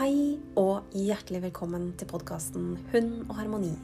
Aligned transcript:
Hei 0.00 0.38
og 0.56 0.94
hjertelig 0.96 1.42
velkommen 1.42 1.90
til 2.00 2.08
podkasten 2.08 2.70
Hund 2.88 3.26
og 3.26 3.34
harmoni. 3.36 3.74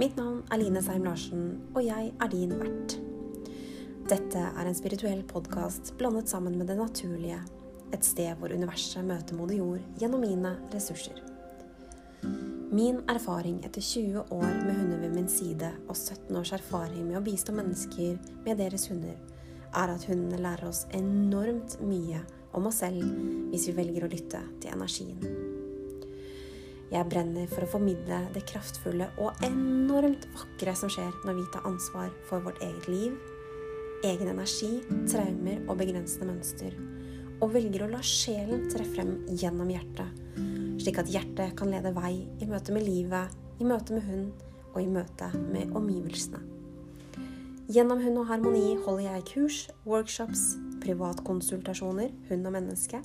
Mitt 0.00 0.16
navn 0.16 0.38
er 0.48 0.62
Line 0.62 0.80
Seim 0.80 1.04
Larsen, 1.04 1.42
og 1.74 1.82
jeg 1.84 2.08
er 2.08 2.30
din 2.32 2.54
vert. 2.56 2.94
Dette 4.08 4.46
er 4.48 4.62
en 4.64 4.78
spirituell 4.78 5.20
podkast 5.28 5.92
blandet 6.00 6.32
sammen 6.32 6.56
med 6.56 6.72
det 6.72 6.78
naturlige. 6.80 7.42
Et 7.92 8.08
sted 8.08 8.32
hvor 8.40 8.56
universet 8.56 9.04
møter 9.04 9.36
moder 9.36 9.60
jord 9.60 9.84
gjennom 10.00 10.24
mine 10.24 10.54
ressurser. 10.72 11.20
Min 12.72 13.04
erfaring 13.12 13.60
etter 13.60 13.84
20 13.84 14.32
år 14.32 14.50
med 14.64 14.72
hunder 14.72 15.04
ved 15.04 15.18
min 15.20 15.28
side 15.28 15.74
og 15.84 15.98
17 15.98 16.32
års 16.32 16.56
erfaring 16.56 17.10
med 17.10 17.20
å 17.20 17.26
bistå 17.28 17.52
mennesker 17.52 18.16
med 18.46 18.56
deres 18.56 18.88
hunder, 18.88 19.20
er 19.68 19.98
at 19.98 20.08
hundene 20.08 20.40
lærer 20.40 20.72
oss 20.72 20.86
enormt 20.96 21.76
mye 21.84 22.24
om 22.56 22.68
oss 22.68 22.82
selv 22.82 23.02
hvis 23.52 23.68
vi 23.68 23.76
velger 23.76 24.06
å 24.06 24.10
lytte 24.12 24.40
til 24.62 24.74
energien. 24.74 25.18
Jeg 26.92 27.08
brenner 27.08 27.48
for 27.48 27.64
å 27.64 27.70
formidle 27.72 28.18
det 28.34 28.44
kraftfulle 28.50 29.06
og 29.22 29.44
enormt 29.46 30.26
vakre 30.36 30.74
som 30.76 30.92
skjer 30.92 31.12
når 31.24 31.38
vi 31.38 31.46
tar 31.54 31.64
ansvar 31.68 32.12
for 32.28 32.44
vårt 32.44 32.60
eget 32.64 32.88
liv, 32.92 33.16
egen 34.04 34.28
energi, 34.34 34.82
traumer 35.08 35.62
og 35.64 35.78
begrensende 35.80 36.28
mønster, 36.28 36.76
og 37.40 37.54
velger 37.54 37.86
å 37.86 37.90
la 37.94 38.02
sjelen 38.04 38.68
tre 38.70 38.84
frem 38.92 39.14
gjennom 39.30 39.72
hjertet, 39.72 40.20
slik 40.82 41.00
at 41.00 41.10
hjertet 41.12 41.56
kan 41.56 41.72
lede 41.72 41.94
vei 41.96 42.18
i 42.20 42.50
møte 42.50 42.76
med 42.76 42.84
livet, 42.84 43.32
i 43.56 43.64
møte 43.64 43.96
med 43.96 44.08
hund 44.10 44.48
og 44.72 44.80
i 44.82 44.88
møte 44.90 45.30
med 45.48 45.72
omgivelsene. 45.76 46.42
Gjennom 47.72 48.02
Hund 48.02 48.18
og 48.20 48.26
harmoni 48.28 48.74
holder 48.84 49.04
jeg 49.06 49.26
kurs, 49.30 49.58
workshops, 49.88 50.56
privatkonsultasjoner, 50.82 52.12
hund 52.28 52.46
og 52.46 52.52
menneske, 52.52 53.02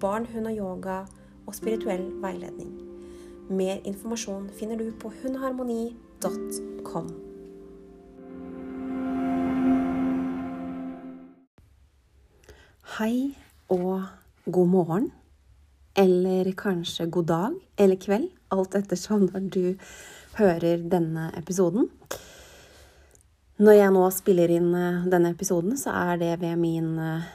barn, 0.00 0.26
hund 0.32 0.46
og 0.46 0.56
yoga 0.56 0.98
og 1.46 1.54
spirituell 1.54 2.08
veiledning. 2.22 2.72
Mer 3.50 3.78
informasjon 3.84 4.50
finner 4.58 4.78
du 4.78 4.90
på 5.00 5.12
hundharmoni.com. 5.22 7.10
Hei 12.96 13.36
og 13.68 14.02
god 14.52 14.68
morgen. 14.72 15.10
Eller 15.96 16.52
kanskje 16.56 17.10
god 17.10 17.26
dag 17.26 17.54
eller 17.78 17.96
kveld, 17.96 18.28
alt 18.52 18.74
ettersom 18.74 19.28
når 19.30 19.50
du 19.52 19.64
hører 20.38 20.82
denne 20.90 21.30
episoden. 21.38 21.88
Når 23.56 23.72
jeg 23.72 23.92
nå 23.94 24.02
spiller 24.12 24.50
inn 24.52 24.68
eh, 24.76 25.04
denne 25.08 25.30
episoden, 25.32 25.78
så 25.80 25.94
er 25.96 26.18
det 26.20 26.34
ved 26.42 26.58
min, 26.60 26.90
eh, 27.00 27.28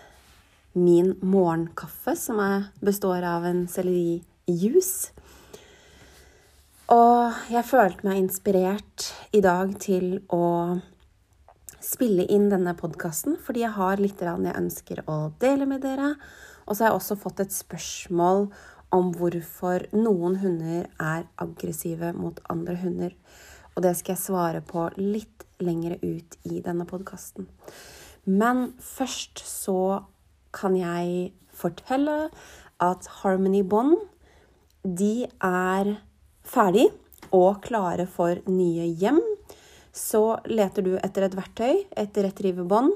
min 0.77 1.15
morgenkaffe, 1.25 2.13
som 2.13 2.37
består 2.77 3.25
av 3.25 3.47
en 3.49 3.63
sellerijus. 3.65 5.09
Og 6.93 7.41
jeg 7.49 7.65
følte 7.65 8.05
meg 8.05 8.19
inspirert 8.21 9.07
i 9.33 9.41
dag 9.41 9.73
til 9.81 10.19
å 10.29 10.77
spille 11.81 12.27
inn 12.29 12.51
denne 12.51 12.75
podkasten, 12.77 13.39
fordi 13.41 13.63
jeg 13.63 13.73
har 13.79 13.97
litt 13.97 14.21
jeg 14.21 14.57
ønsker 14.59 15.01
å 15.09 15.31
dele 15.41 15.65
med 15.65 15.81
dere. 15.81 16.13
Og 16.67 16.75
så 16.75 16.83
har 16.83 16.91
jeg 16.91 16.99
også 16.99 17.17
fått 17.23 17.41
et 17.41 17.55
spørsmål 17.55 18.51
om 18.93 19.09
hvorfor 19.17 19.87
noen 19.95 20.37
hunder 20.43 20.85
er 20.99 21.25
aggressive 21.41 22.13
mot 22.13 22.37
andre 22.51 22.75
hunder. 22.77 23.15
Og 23.75 23.83
det 23.85 23.93
skal 23.99 24.15
jeg 24.15 24.23
svare 24.25 24.61
på 24.65 24.87
litt 24.99 25.45
lenger 25.63 25.97
ut 26.01 26.37
i 26.49 26.59
denne 26.63 26.87
podkasten. 26.89 27.47
Men 28.25 28.71
først 28.81 29.41
så 29.47 30.03
kan 30.55 30.75
jeg 30.77 31.31
fortelle 31.55 32.29
at 32.81 33.07
Harmony 33.21 33.61
Bond 33.63 33.97
de 34.83 35.27
er 35.45 35.93
ferdig 36.47 36.87
og 37.31 37.61
klare 37.63 38.07
for 38.09 38.41
nye 38.49 38.89
hjem. 38.97 39.21
Så 39.91 40.39
leter 40.47 40.85
du 40.85 40.95
etter 40.97 41.27
et 41.27 41.37
verktøy, 41.37 41.83
et 41.99 42.17
retrieverbånd, 42.25 42.93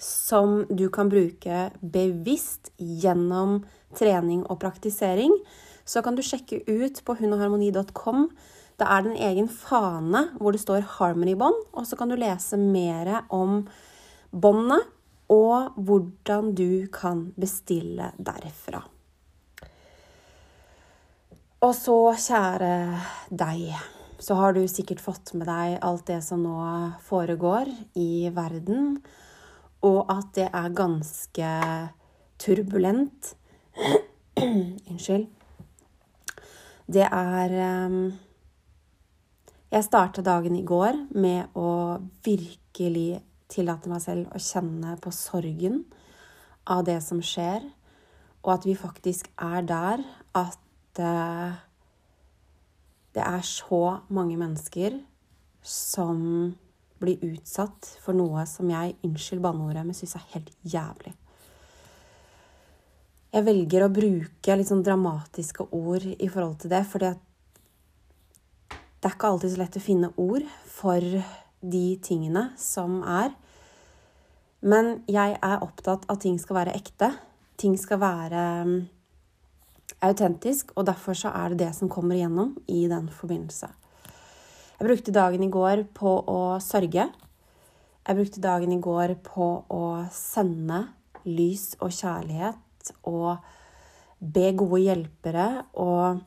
som 0.00 0.64
du 0.70 0.88
kan 0.92 1.10
bruke 1.12 1.68
bevisst 1.80 2.72
gjennom 2.78 3.60
trening 3.96 4.42
og 4.46 4.60
praktisering. 4.62 5.34
Så 5.84 6.02
kan 6.04 6.16
du 6.16 6.22
sjekke 6.24 6.62
ut 6.68 7.02
på 7.04 7.16
hundogharmoni.com 7.18 8.28
det 8.80 8.88
er 8.88 9.04
en 9.06 9.18
egen 9.28 9.48
fane 9.52 10.22
hvor 10.40 10.56
det 10.56 10.62
står 10.62 10.86
'Harmony 10.86 11.36
Bond', 11.36 11.68
og 11.72 11.86
så 11.86 11.96
kan 11.96 12.08
du 12.08 12.16
lese 12.16 12.56
mer 12.56 13.24
om 13.28 13.66
båndet 14.32 14.88
og 15.30 15.76
hvordan 15.76 16.54
du 16.54 16.86
kan 16.92 17.32
bestille 17.38 18.10
derfra. 18.18 18.82
Og 21.60 21.74
så, 21.76 21.96
kjære 22.16 23.00
deg, 23.28 23.74
så 24.18 24.34
har 24.34 24.54
du 24.56 24.62
sikkert 24.68 25.02
fått 25.04 25.34
med 25.36 25.46
deg 25.46 25.76
alt 25.84 26.06
det 26.08 26.22
som 26.24 26.40
nå 26.42 26.56
foregår 27.04 27.68
i 28.00 28.30
verden, 28.32 28.96
og 29.84 30.08
at 30.12 30.32
det 30.34 30.48
er 30.48 30.72
ganske 30.76 31.50
turbulent. 32.40 33.34
Unnskyld. 34.90 35.28
Det 36.90 37.06
er 37.06 37.54
um, 37.86 38.10
jeg 39.70 39.86
starta 39.86 40.22
dagen 40.26 40.56
i 40.58 40.64
går 40.66 40.96
med 41.14 41.54
å 41.58 42.00
virkelig 42.26 43.20
tillate 43.50 43.90
meg 43.90 44.02
selv 44.02 44.32
å 44.34 44.42
kjenne 44.42 44.96
på 45.02 45.12
sorgen 45.14 45.84
av 46.70 46.82
det 46.86 46.98
som 47.04 47.20
skjer, 47.22 47.62
og 48.42 48.50
at 48.56 48.66
vi 48.66 48.74
faktisk 48.78 49.30
er 49.36 49.62
der 49.68 50.02
at 50.38 51.00
uh, 51.02 51.54
det 53.14 53.22
er 53.22 53.46
så 53.46 54.00
mange 54.10 54.38
mennesker 54.40 54.98
som 55.62 56.20
blir 57.00 57.22
utsatt 57.30 57.94
for 58.02 58.16
noe 58.16 58.44
som 58.50 58.68
jeg, 58.70 58.98
unnskyld 59.06 59.42
banneordet, 59.44 59.86
men 59.86 59.96
syns 59.96 60.18
er 60.18 60.30
helt 60.34 60.50
jævlig. 60.66 61.14
Jeg 63.30 63.46
velger 63.46 63.86
å 63.86 63.94
bruke 63.94 64.56
litt 64.58 64.68
sånn 64.68 64.82
dramatiske 64.84 65.68
ord 65.70 66.06
i 66.10 66.28
forhold 66.28 66.58
til 66.62 66.72
det, 66.72 66.82
fordi 66.90 67.12
at 67.14 67.26
det 69.00 69.08
er 69.08 69.16
ikke 69.16 69.28
alltid 69.32 69.54
så 69.54 69.60
lett 69.62 69.76
å 69.78 69.80
finne 69.80 70.10
ord 70.20 70.44
for 70.68 71.04
de 71.60 71.84
tingene 72.04 72.50
som 72.60 72.98
er. 73.00 73.32
Men 74.60 74.98
jeg 75.08 75.38
er 75.40 75.62
opptatt 75.64 76.04
av 76.04 76.18
at 76.18 76.24
ting 76.26 76.36
skal 76.40 76.58
være 76.58 76.74
ekte. 76.76 77.08
Ting 77.60 77.78
skal 77.80 78.00
være 78.02 78.42
um, 78.68 78.74
autentisk, 80.04 80.74
og 80.76 80.84
derfor 80.88 81.16
så 81.16 81.32
er 81.32 81.52
det 81.52 81.62
det 81.64 81.70
som 81.78 81.88
kommer 81.92 82.18
igjennom 82.18 82.52
i 82.68 82.82
den 82.92 83.08
forbindelse. 83.08 83.70
Jeg 84.80 84.88
brukte 84.88 85.16
dagen 85.16 85.44
i 85.44 85.52
går 85.52 85.86
på 85.96 86.12
å 86.28 86.40
sørge. 86.60 87.08
Jeg 88.04 88.16
brukte 88.20 88.44
dagen 88.44 88.72
i 88.76 88.80
går 88.84 89.16
på 89.24 89.48
å 89.64 89.84
sende 90.12 90.86
lys 91.24 91.74
og 91.80 91.92
kjærlighet 91.92 92.92
og 93.08 93.40
be 94.20 94.52
gode 94.56 94.80
hjelpere 94.84 95.48
og 95.80 96.20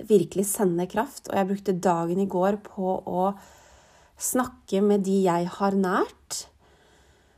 virkelig 0.00 0.46
sende 0.50 0.86
kraft. 0.90 1.28
Og 1.28 1.36
jeg 1.38 1.48
brukte 1.50 1.76
dagen 1.76 2.22
i 2.22 2.28
går 2.30 2.60
på 2.64 2.96
å 3.02 3.26
snakke 4.22 4.82
med 4.84 5.04
de 5.06 5.22
jeg 5.26 5.50
har 5.58 5.76
nært. 5.76 6.46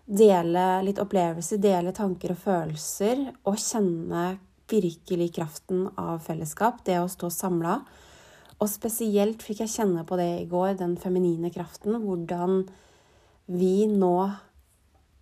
Dele 0.05 0.83
litt 0.85 1.01
opplevelser, 1.01 1.63
dele 1.63 1.95
tanker 1.97 2.35
og 2.35 2.43
følelser, 2.43 3.23
og 3.49 3.61
kjenne 3.61 4.35
virkelig 4.69 5.31
kraften 5.37 5.87
av 6.01 6.25
fellesskap, 6.25 6.83
det 6.85 6.99
å 7.01 7.09
stå 7.11 7.31
samla. 7.33 7.79
Og 8.61 8.71
spesielt 8.71 9.43
fikk 9.45 9.65
jeg 9.65 9.73
kjenne 9.73 10.05
på 10.09 10.17
det 10.21 10.31
i 10.43 10.49
går, 10.49 10.77
den 10.81 10.97
feminine 11.01 11.51
kraften. 11.53 11.97
Hvordan 12.05 12.63
vi 13.51 13.87
nå 13.91 14.17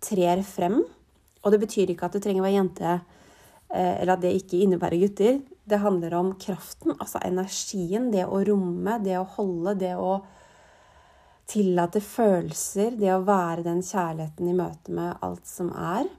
trer 0.03 0.43
frem. 0.47 0.81
Og 1.43 1.51
det 1.51 1.59
betyr 1.63 1.91
ikke 1.91 2.07
at 2.07 2.15
det 2.15 2.23
trenger 2.23 2.43
å 2.43 2.47
være 2.47 2.59
jente, 2.59 2.93
eh, 3.73 3.95
eller 4.01 4.13
at 4.15 4.23
det 4.23 4.35
ikke 4.37 4.61
innebærer 4.63 5.01
gutter. 5.03 5.41
Det 5.63 5.79
handler 5.79 6.13
om 6.13 6.33
kraften, 6.35 6.91
altså 6.99 7.21
energien, 7.23 8.09
det 8.11 8.25
å 8.27 8.41
romme, 8.43 8.97
det 8.99 9.15
å 9.19 9.27
holde, 9.37 9.77
det 9.79 9.93
å 9.95 10.17
tillate 11.47 12.01
følelser, 12.03 12.97
det 12.99 13.13
å 13.13 13.23
være 13.23 13.63
den 13.63 13.79
kjærligheten 13.83 14.49
i 14.49 14.57
møte 14.57 14.95
med 14.95 15.23
alt 15.23 15.47
som 15.47 15.71
er. 15.71 16.09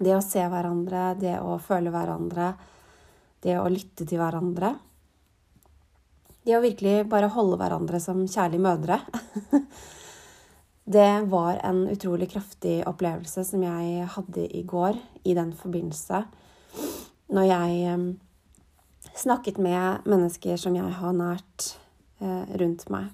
Det 0.00 0.16
å 0.16 0.24
se 0.24 0.42
hverandre, 0.50 1.12
det 1.20 1.36
å 1.38 1.58
føle 1.62 1.92
hverandre, 1.94 2.50
det 3.44 3.54
å 3.60 3.68
lytte 3.70 4.02
til 4.02 4.18
hverandre. 4.18 4.72
Det 6.42 6.56
å 6.56 6.64
virkelig 6.64 7.04
bare 7.12 7.30
holde 7.30 7.60
hverandre 7.60 8.00
som 8.02 8.24
kjærlige 8.26 8.66
mødre. 8.66 9.00
Det 10.90 11.20
var 11.30 11.60
en 11.62 11.84
utrolig 11.92 12.26
kraftig 12.32 12.80
opplevelse 12.88 13.44
som 13.46 13.62
jeg 13.62 14.08
hadde 14.10 14.46
i 14.58 14.64
går 14.66 14.96
i 15.22 15.36
den 15.38 15.52
forbindelse 15.54 16.24
når 17.30 17.46
jeg 17.48 18.00
snakket 19.16 19.58
med 19.62 20.06
mennesker 20.08 20.58
som 20.60 20.76
jeg 20.76 20.90
har 21.00 21.16
nært 21.16 21.70
eh, 22.20 22.52
rundt 22.60 22.86
meg. 22.92 23.10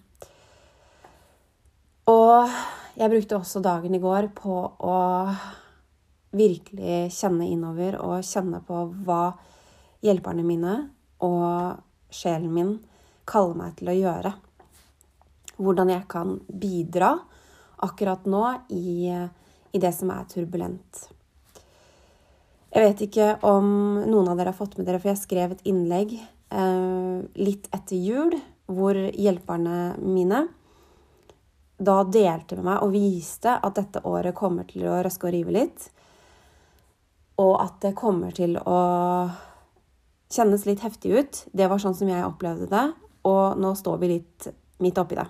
Og 2.06 2.50
jeg 2.96 3.12
brukte 3.12 3.38
også 3.38 3.62
dagen 3.64 3.94
i 3.96 4.02
går 4.02 4.30
på 4.36 4.56
å 4.86 4.98
virkelig 6.36 7.10
kjenne 7.16 7.48
innover 7.50 7.98
og 8.02 8.26
kjenne 8.26 8.60
på 8.66 8.82
hva 9.06 9.30
hjelperne 10.04 10.44
mine 10.46 10.76
og 11.24 11.80
sjelen 12.12 12.52
min 12.54 12.72
kaller 13.26 13.58
meg 13.58 13.74
til 13.80 13.90
å 13.90 13.96
gjøre. 13.96 14.32
Hvordan 15.56 15.90
jeg 15.90 16.06
kan 16.12 16.36
bidra 16.46 17.14
akkurat 17.82 18.26
nå 18.28 18.44
i, 18.72 19.10
i 19.72 19.80
det 19.80 19.92
som 19.96 20.12
er 20.12 20.28
turbulent. 20.30 21.06
Jeg 22.76 22.84
vet 22.90 23.02
ikke 23.06 23.26
om 23.48 23.68
noen 24.04 24.26
av 24.28 24.36
dere 24.36 24.52
har 24.52 24.58
fått 24.58 24.74
med 24.76 24.84
dere, 24.84 24.98
for 25.00 25.08
jeg 25.08 25.22
skrev 25.22 25.54
et 25.54 25.62
innlegg 25.64 26.10
eh, 26.12 27.22
litt 27.40 27.70
etter 27.72 27.96
jul 27.96 28.36
hvor 28.68 28.98
hjelperne 29.16 29.94
mine 30.02 30.42
da 31.80 31.96
delte 32.04 32.58
med 32.58 32.66
meg 32.68 32.84
og 32.84 32.92
viste 32.92 33.54
at 33.56 33.80
dette 33.80 34.04
året 34.04 34.36
kommer 34.36 34.68
til 34.68 34.84
å 34.90 35.00
røske 35.00 35.28
og 35.28 35.32
rive 35.32 35.56
litt. 35.56 35.88
Og 37.40 37.54
at 37.64 37.80
det 37.80 37.96
kommer 37.96 38.36
til 38.36 38.60
å 38.60 38.78
kjennes 40.36 40.68
litt 40.68 40.84
heftig 40.84 41.16
ut. 41.16 41.42
Det 41.56 41.72
var 41.72 41.80
sånn 41.80 41.96
som 41.96 42.12
jeg 42.12 42.28
opplevde 42.28 42.68
det, 42.68 42.86
og 43.24 43.56
nå 43.56 43.72
står 43.76 44.00
vi 44.04 44.16
litt 44.18 44.52
midt 44.84 45.00
oppi 45.00 45.16
det. 45.16 45.28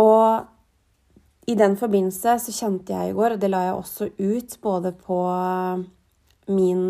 Og 0.00 0.48
i 1.48 1.54
den 1.56 1.76
forbindelse 1.80 2.34
så 2.44 2.52
kjente 2.52 2.92
jeg 2.92 3.10
i 3.10 3.14
går, 3.16 3.34
og 3.34 3.40
det 3.40 3.48
la 3.48 3.64
jeg 3.68 3.76
også 3.78 4.10
ut 4.18 4.56
både 4.64 4.92
på 4.92 5.20
min 6.52 6.82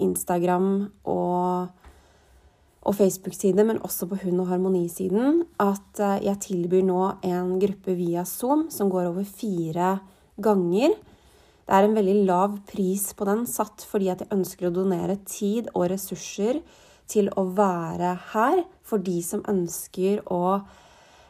Instagram 0.00 0.68
og, 1.10 1.72
og 2.82 2.94
Facebook-side, 2.94 3.64
men 3.66 3.82
også 3.82 4.06
på 4.10 4.20
Hund 4.22 4.44
og 4.44 4.52
harmoni-siden, 4.52 5.42
at 5.62 6.02
eh, 6.02 6.22
jeg 6.28 6.42
tilbyr 6.46 6.86
nå 6.86 7.00
en 7.26 7.56
gruppe 7.62 7.96
via 7.98 8.26
Zoom 8.28 8.68
som 8.74 8.90
går 8.92 9.10
over 9.10 9.26
fire 9.26 9.96
ganger. 10.42 10.94
Det 11.64 11.74
er 11.74 11.86
en 11.86 11.96
veldig 11.96 12.16
lav 12.28 12.58
pris 12.70 13.08
på 13.16 13.26
den, 13.26 13.46
satt 13.50 13.86
fordi 13.88 14.10
at 14.12 14.22
jeg 14.22 14.34
ønsker 14.36 14.68
å 14.68 14.74
donere 14.74 15.18
tid 15.26 15.70
og 15.74 15.88
ressurser 15.94 16.60
til 17.10 17.30
å 17.36 17.46
være 17.56 18.14
her 18.32 18.64
for 18.84 19.02
de 19.02 19.18
som 19.24 19.44
ønsker 19.50 20.22
å 20.32 20.60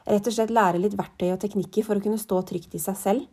rett 0.09 0.29
og 0.29 0.37
slett 0.37 0.53
lære 0.55 0.81
litt 0.83 0.97
verktøy 0.99 1.31
og 1.33 1.41
teknikker 1.43 1.87
for 1.87 1.99
å 1.99 2.05
kunne 2.05 2.21
stå 2.21 2.41
trygt 2.49 2.77
i 2.77 2.83
seg 2.83 2.99
selv. 3.01 3.29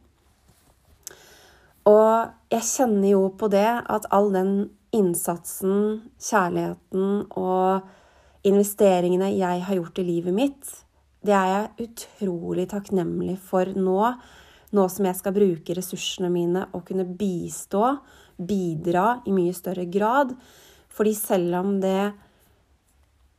Og 1.89 2.53
jeg 2.53 2.68
kjenner 2.68 3.09
jo 3.13 3.23
på 3.38 3.50
det 3.51 3.68
at 3.68 4.06
all 4.13 4.29
den 4.33 4.53
innsatsen, 4.94 6.12
kjærligheten 6.21 7.25
og 7.39 8.45
investeringene 8.47 9.31
jeg 9.33 9.65
har 9.65 9.79
gjort 9.79 10.01
i 10.01 10.06
livet 10.06 10.35
mitt, 10.35 10.71
det 11.21 11.33
er 11.38 11.50
jeg 11.51 11.89
utrolig 11.89 12.68
takknemlig 12.71 13.38
for 13.45 13.69
nå 13.77 14.00
nå 14.71 14.88
som 14.91 15.07
jeg 15.07 15.19
skal 15.19 15.35
bruke 15.35 15.75
ressursene 15.75 16.29
mine 16.31 16.65
og 16.71 16.85
kunne 16.88 17.06
bistå, 17.06 17.97
bidra 18.39 19.19
i 19.27 19.33
mye 19.35 19.53
større 19.56 19.83
grad. 19.91 20.31
Fordi 20.91 21.13
selv 21.18 21.57
om 21.59 21.73
det 21.83 22.12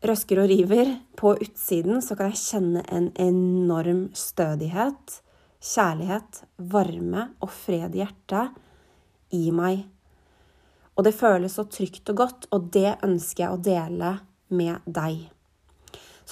røsker 0.06 0.42
og 0.42 0.50
river 0.50 0.94
på 1.18 1.34
utsiden, 1.34 2.00
så 2.02 2.16
kan 2.18 2.32
jeg 2.32 2.42
kjenne 2.42 2.84
en 2.90 3.10
enorm 3.22 4.06
stødighet, 4.18 5.18
kjærlighet, 5.62 6.42
varme 6.72 7.28
og 7.40 7.52
fred 7.54 7.94
i 7.94 8.02
hjertet 8.02 8.56
i 9.38 9.44
meg. 9.54 9.84
Og 10.96 11.06
det 11.06 11.14
føles 11.16 11.54
så 11.56 11.64
trygt 11.70 12.10
og 12.12 12.24
godt, 12.24 12.50
og 12.52 12.72
det 12.74 12.98
ønsker 13.04 13.46
jeg 13.46 13.54
å 13.54 13.62
dele 13.62 14.16
med 14.52 14.82
deg 14.84 15.22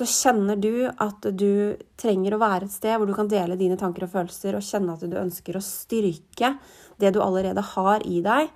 så 0.01 0.07
kjenner 0.07 0.57
du 0.57 0.87
at 0.89 1.27
du 1.37 1.77
trenger 2.01 2.35
å 2.35 2.41
være 2.41 2.67
et 2.67 2.75
sted 2.75 2.97
hvor 2.97 3.09
du 3.09 3.15
kan 3.17 3.29
dele 3.31 3.59
dine 3.61 3.79
tanker 3.81 4.07
og 4.07 4.15
følelser, 4.15 4.57
og 4.57 4.65
kjenne 4.65 4.95
at 4.95 5.05
du 5.05 5.17
ønsker 5.19 5.59
å 5.59 5.65
styrke 5.65 6.55
det 7.01 7.13
du 7.15 7.21
allerede 7.21 7.65
har 7.75 8.05
i 8.09 8.23
deg, 8.25 8.51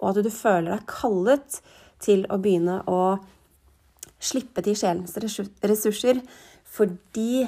og 0.00 0.10
at 0.12 0.22
du 0.24 0.30
føler 0.32 0.72
deg 0.72 0.86
kallet 0.88 1.58
til 2.02 2.24
å 2.32 2.38
begynne 2.40 2.78
å 2.88 3.00
slippe 4.22 4.62
til 4.64 4.76
sjelens 4.78 5.16
ressurser, 5.16 6.20
fordi 6.64 7.46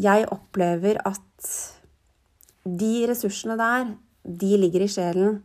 jeg 0.00 0.26
opplever 0.32 1.00
at 1.06 1.50
de 2.64 2.94
ressursene 3.08 3.56
der, 3.58 3.94
de 4.24 4.56
ligger 4.60 4.84
i 4.84 4.90
sjelen 4.90 5.40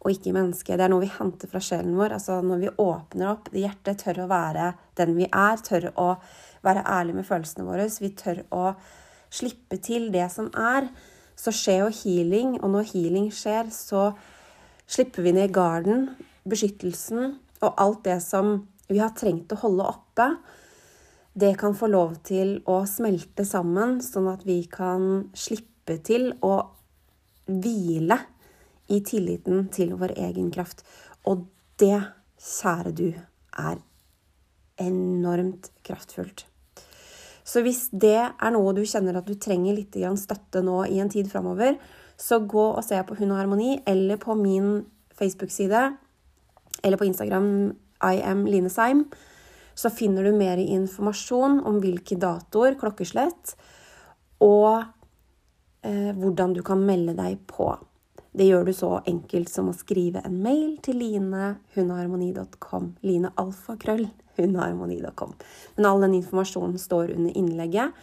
og 0.00 0.14
ikke 0.14 0.30
i 0.30 0.34
mennesket. 0.36 0.78
Det 0.78 0.86
er 0.86 0.92
noe 0.92 1.04
vi 1.04 1.12
henter 1.12 1.50
fra 1.50 1.60
sjelen 1.62 1.96
vår. 1.98 2.14
Altså 2.16 2.38
når 2.44 2.62
vi 2.62 2.72
åpner 2.80 3.32
opp, 3.34 3.50
hjertet 3.52 4.00
tør 4.04 4.22
å 4.24 4.30
være 4.30 4.72
den 5.00 5.16
vi 5.18 5.26
er, 5.28 5.60
tør 5.66 5.90
å 6.00 6.08
være 6.64 6.84
ærlig 6.88 7.18
med 7.18 7.28
følelsene 7.28 7.66
våre, 7.66 7.88
vi 8.00 8.12
tør 8.16 8.42
å 8.54 8.64
slippe 9.30 9.78
til 9.82 10.08
det 10.14 10.26
som 10.32 10.48
er, 10.56 10.88
så 11.38 11.52
skjer 11.54 11.84
jo 11.84 11.92
healing. 12.00 12.56
Og 12.60 12.72
når 12.72 12.90
healing 12.94 13.28
skjer, 13.34 13.70
så 13.74 14.10
slipper 14.90 15.26
vi 15.26 15.34
ned 15.36 15.52
garden, 15.54 16.10
beskyttelsen 16.48 17.36
og 17.60 17.74
alt 17.76 18.04
det 18.06 18.18
som 18.24 18.62
vi 18.90 19.00
har 19.02 19.14
trengt 19.16 19.52
å 19.54 19.60
holde 19.62 19.86
oppe. 19.90 20.26
Det 21.32 21.54
kan 21.60 21.76
få 21.78 21.88
lov 21.90 22.18
til 22.26 22.58
å 22.68 22.82
smelte 22.90 23.46
sammen, 23.46 24.00
sånn 24.02 24.28
at 24.32 24.42
vi 24.46 24.62
kan 24.70 25.30
slippe 25.36 26.00
til 26.06 26.32
å 26.42 26.54
hvile 27.46 28.18
i 28.90 29.00
tilliten 29.06 29.68
til 29.74 29.94
vår 29.98 30.16
egen 30.18 30.50
kraft. 30.54 30.82
Og 31.30 31.46
det, 31.80 31.98
kjære 32.40 32.94
du, 32.96 33.08
er 33.58 33.80
enormt 34.80 35.70
kraftfullt. 35.86 36.46
Så 37.44 37.62
hvis 37.64 37.88
det 37.90 38.18
er 38.20 38.52
noe 38.54 38.74
du 38.76 38.84
kjenner 38.86 39.18
at 39.18 39.26
du 39.26 39.34
trenger 39.34 39.74
litt 39.74 39.96
støtte 40.20 40.62
nå 40.62 40.84
i 40.86 41.00
en 41.02 41.10
tid 41.10 41.30
framover, 41.30 41.78
så 42.20 42.38
gå 42.44 42.66
og 42.76 42.84
se 42.84 43.00
på 43.02 43.16
Hun 43.18 43.32
og 43.32 43.40
Harmoni 43.40 43.80
eller 43.88 44.20
på 44.20 44.36
min 44.36 44.84
Facebook-side 45.16 45.80
eller 46.82 47.00
på 47.00 47.08
Instagram 47.08 47.48
I 48.04 48.22
am 48.24 48.46
Line 48.48 48.70
Seim. 48.72 49.04
Så 49.74 49.90
finner 49.90 50.24
du 50.24 50.32
mer 50.36 50.60
informasjon 50.60 51.60
om 51.66 51.78
hvilke 51.80 52.18
datoer, 52.20 52.74
klokkeslett, 52.80 53.54
og 54.44 54.82
eh, 55.86 56.10
hvordan 56.16 56.56
du 56.56 56.62
kan 56.66 56.82
melde 56.84 57.14
deg 57.16 57.38
på. 57.48 57.72
Det 58.30 58.46
gjør 58.46 58.68
du 58.68 58.72
så 58.76 58.90
enkelt 59.10 59.50
som 59.50 59.70
å 59.70 59.74
skrive 59.74 60.22
en 60.26 60.36
mail 60.42 60.76
til 60.84 61.00
linehundeharmoni.com. 61.02 62.92
Linealfakrøll 63.02 64.06
hundeharmoni.com. 64.38 65.34
Men 65.76 65.88
all 65.88 66.04
den 66.06 66.14
informasjonen 66.20 66.78
står 66.78 67.10
under 67.16 67.36
innlegget, 67.36 67.96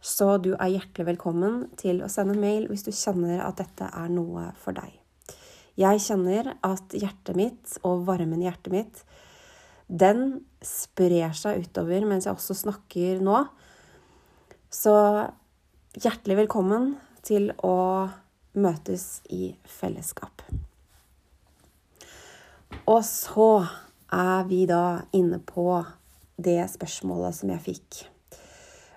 så 0.00 0.36
du 0.38 0.52
er 0.54 0.70
hjertelig 0.76 1.08
velkommen 1.08 1.64
til 1.80 2.02
å 2.04 2.10
sende 2.12 2.36
mail 2.38 2.68
hvis 2.70 2.86
du 2.86 2.92
kjenner 2.94 3.42
at 3.42 3.58
dette 3.58 3.88
er 3.90 4.12
noe 4.12 4.52
for 4.60 4.76
deg. 4.76 4.92
Jeg 5.76 6.00
kjenner 6.06 6.54
at 6.64 6.94
hjertet 6.96 7.36
mitt 7.36 7.74
og 7.84 8.06
varmen 8.06 8.40
i 8.40 8.46
hjertet 8.46 8.72
mitt, 8.72 9.02
den 9.86 10.42
sprer 10.64 11.34
seg 11.36 11.62
utover 11.66 12.06
mens 12.08 12.26
jeg 12.26 12.34
også 12.34 12.56
snakker 12.58 13.20
nå. 13.24 13.44
Så 14.72 14.94
hjertelig 15.96 16.42
velkommen 16.42 16.94
til 17.26 17.52
å 17.64 18.08
møtes 18.56 19.20
i 19.32 19.54
fellesskap. 19.68 20.42
Og 22.86 23.02
så 23.06 23.50
er 24.12 24.44
vi 24.48 24.64
da 24.68 25.06
inne 25.16 25.38
på 25.42 25.68
det 26.36 26.60
spørsmålet 26.70 27.38
som 27.38 27.52
jeg 27.54 27.64
fikk. 27.64 28.02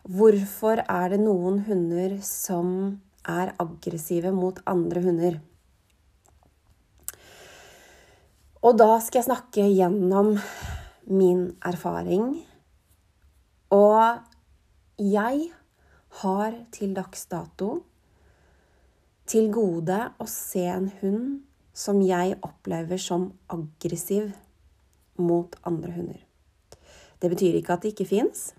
Hvorfor 0.09 0.81
er 0.83 1.13
det 1.13 1.21
noen 1.21 1.61
hunder 1.67 2.17
som 2.25 2.99
er 3.29 3.53
aggressive 3.61 4.31
mot 4.33 4.59
andre 4.69 5.03
hunder? 5.05 5.39
Og 8.59 8.75
da 8.79 8.97
skal 8.99 9.21
jeg 9.21 9.29
snakke 9.29 9.67
gjennom 9.71 10.33
min 11.09 11.55
erfaring. 11.65 12.31
Og 13.73 14.21
jeg 14.97 15.49
har 16.21 16.57
til 16.73 16.95
dags 16.97 17.25
dato 17.29 17.83
til 19.29 19.51
gode 19.53 19.99
å 20.17 20.25
se 20.29 20.65
en 20.69 20.89
hund 21.01 21.25
som 21.75 22.01
jeg 22.01 22.37
opplever 22.45 22.99
som 23.01 23.29
aggressiv 23.51 24.31
mot 25.19 25.53
andre 25.67 25.93
hunder. 25.93 26.21
Det 27.19 27.29
betyr 27.31 27.59
ikke 27.59 27.75
at 27.75 27.83
det 27.83 27.93
ikke 27.93 28.09
fins. 28.09 28.49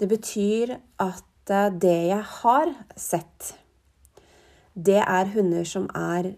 Det 0.00 0.08
betyr 0.10 0.74
at 1.02 1.52
eh, 1.52 1.70
det 1.70 1.98
jeg 2.10 2.24
har 2.40 2.72
sett, 2.96 3.52
det 4.74 5.02
er 5.04 5.32
hunder 5.34 5.66
som 5.68 5.84
er 5.94 6.32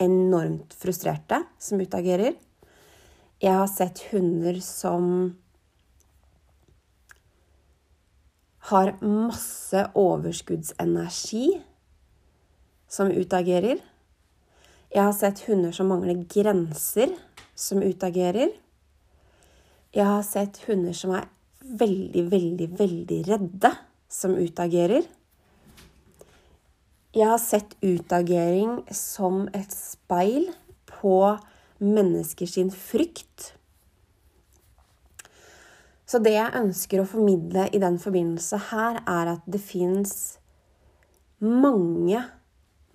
enormt 0.00 0.74
frustrerte, 0.78 1.42
som 1.58 1.80
utagerer. 1.82 2.36
Jeg 3.36 3.52
har 3.52 3.66
sett 3.68 4.00
hunder 4.08 4.56
som 4.64 5.10
har 8.70 8.94
masse 9.04 9.82
overskuddsenergi, 9.92 11.50
som 12.88 13.10
utagerer. 13.12 13.82
Jeg 14.88 15.02
har 15.02 15.12
sett 15.12 15.42
hunder 15.44 15.74
som 15.76 15.90
mangler 15.92 16.22
grenser, 16.32 17.12
som 17.54 17.82
utagerer. 17.84 18.54
Jeg 19.92 20.06
har 20.08 20.24
sett 20.24 20.62
hunder 20.64 20.96
som 20.96 21.12
er 21.18 21.28
veldig, 21.60 22.24
veldig, 22.32 22.70
veldig 22.78 23.20
redde, 23.28 23.72
som 24.08 24.32
utagerer. 24.38 25.04
jeg 27.16 27.28
har 27.28 27.38
sett 27.40 27.76
utagering 27.80 28.82
som 28.92 29.48
et 29.56 29.72
speil 29.72 30.50
på 30.86 31.36
mennesker 31.82 32.48
sin 32.50 32.70
frykt. 32.72 33.52
Så 36.06 36.20
det 36.22 36.36
jeg 36.36 36.54
ønsker 36.54 37.02
å 37.02 37.08
formidle 37.08 37.66
i 37.74 37.80
den 37.82 37.98
forbindelse 37.98 38.60
her, 38.70 39.00
er 39.02 39.32
at 39.34 39.46
det 39.50 39.60
fins 39.60 40.38
mange 41.42 42.22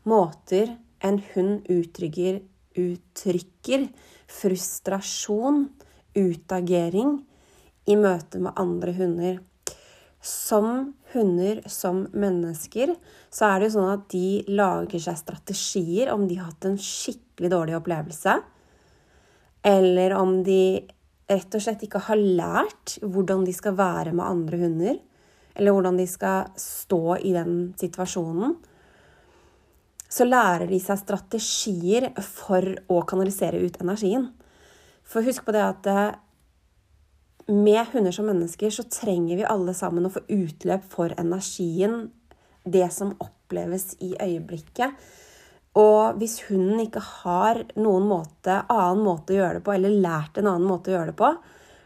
måter 0.08 0.78
en 1.04 1.20
hund 1.34 1.68
uttrykker, 1.70 2.40
uttrykker 2.80 3.90
frustrasjon, 4.32 5.66
utagering, 6.16 7.20
i 7.90 7.96
møte 7.98 8.40
med 8.40 8.54
andre 8.62 8.94
hunder. 8.96 9.40
Som 10.22 10.94
hunder, 11.16 11.64
som 11.66 12.04
mennesker, 12.14 12.94
så 13.34 13.48
er 13.48 13.60
det 13.60 13.72
jo 13.72 13.76
sånn 13.80 13.94
at 13.96 14.04
de 14.14 14.26
lager 14.54 15.02
seg 15.02 15.18
strategier 15.18 16.12
om 16.14 16.28
de 16.30 16.38
har 16.38 16.52
hatt 16.52 16.68
en 16.70 16.78
skikkelig 16.78 17.50
dårlig 17.52 17.80
opplevelse. 17.80 18.38
Eller 19.62 20.15
om 20.18 20.39
de 20.44 20.82
rett 21.32 21.56
og 21.56 21.63
slett 21.63 21.86
ikke 21.86 22.01
har 22.08 22.20
lært 22.20 22.98
hvordan 23.01 23.46
de 23.48 23.53
skal 23.56 23.77
være 23.77 24.13
med 24.15 24.25
andre 24.25 24.60
hunder. 24.63 25.00
Eller 25.56 25.75
hvordan 25.75 26.00
de 26.00 26.08
skal 26.10 26.51
stå 26.60 27.18
i 27.22 27.34
den 27.36 27.72
situasjonen. 27.80 28.56
Så 30.12 30.27
lærer 30.27 30.68
de 30.68 30.80
seg 30.84 31.00
strategier 31.00 32.10
for 32.25 32.65
å 32.91 33.00
kanalisere 33.08 33.62
ut 33.63 33.80
energien. 33.84 34.27
For 35.08 35.24
husk 35.24 35.46
på 35.48 35.56
det 35.56 35.63
at 35.63 35.88
eh, 35.91 36.18
med 37.51 37.94
hunder 37.94 38.15
som 38.15 38.27
mennesker 38.27 38.74
så 38.74 38.86
trenger 38.91 39.39
vi 39.39 39.48
alle 39.48 39.75
sammen 39.75 40.08
å 40.08 40.13
få 40.13 40.24
utløp 40.27 40.84
for 40.91 41.15
energien, 41.20 42.10
det 42.63 42.88
som 42.94 43.15
oppleves 43.24 43.96
i 44.03 44.13
øyeblikket. 44.22 44.94
Og 45.80 46.18
hvis 46.20 46.42
hunden 46.50 46.82
ikke 46.84 47.01
har 47.24 47.62
noen 47.80 48.08
måte, 48.10 48.58
annen 48.68 49.04
måte 49.06 49.32
å 49.32 49.38
gjøre 49.38 49.60
det 49.60 49.66
på, 49.66 49.74
eller 49.75 50.01
lært 50.04 50.40
en 50.40 50.50
annen 50.51 50.68
måte 50.68 50.92
å 50.92 50.98
gjøre 50.98 51.13
det 51.13 51.20
på, 51.22 51.30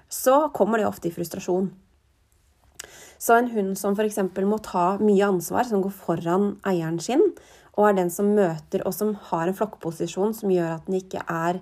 så 0.09 0.47
kommer 0.55 0.81
det 0.81 0.87
ofte 0.89 1.09
i 1.09 1.13
frustrasjon. 1.13 1.69
Så 3.21 3.35
en 3.37 3.51
hund 3.53 3.77
som 3.77 3.93
f.eks. 3.93 4.19
må 4.45 4.57
ta 4.63 4.95
mye 5.01 5.27
ansvar, 5.27 5.67
som 5.69 5.83
går 5.85 5.93
foran 5.93 6.55
eieren 6.67 6.97
sin, 7.01 7.21
og 7.75 7.89
er 7.89 7.99
den 7.99 8.11
som 8.13 8.33
møter, 8.37 8.81
og 8.87 8.95
som 8.95 9.13
har 9.29 9.49
en 9.49 9.57
flokkposisjon 9.57 10.33
som 10.33 10.53
gjør 10.53 10.77
at 10.77 10.87
den 10.87 10.97
ikke 10.99 11.21
er 11.29 11.59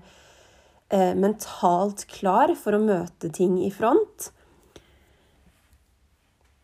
eh, 0.94 1.12
mentalt 1.18 2.06
klar 2.12 2.54
for 2.60 2.78
å 2.78 2.84
møte 2.84 3.32
ting 3.34 3.58
i 3.66 3.72
front, 3.74 4.32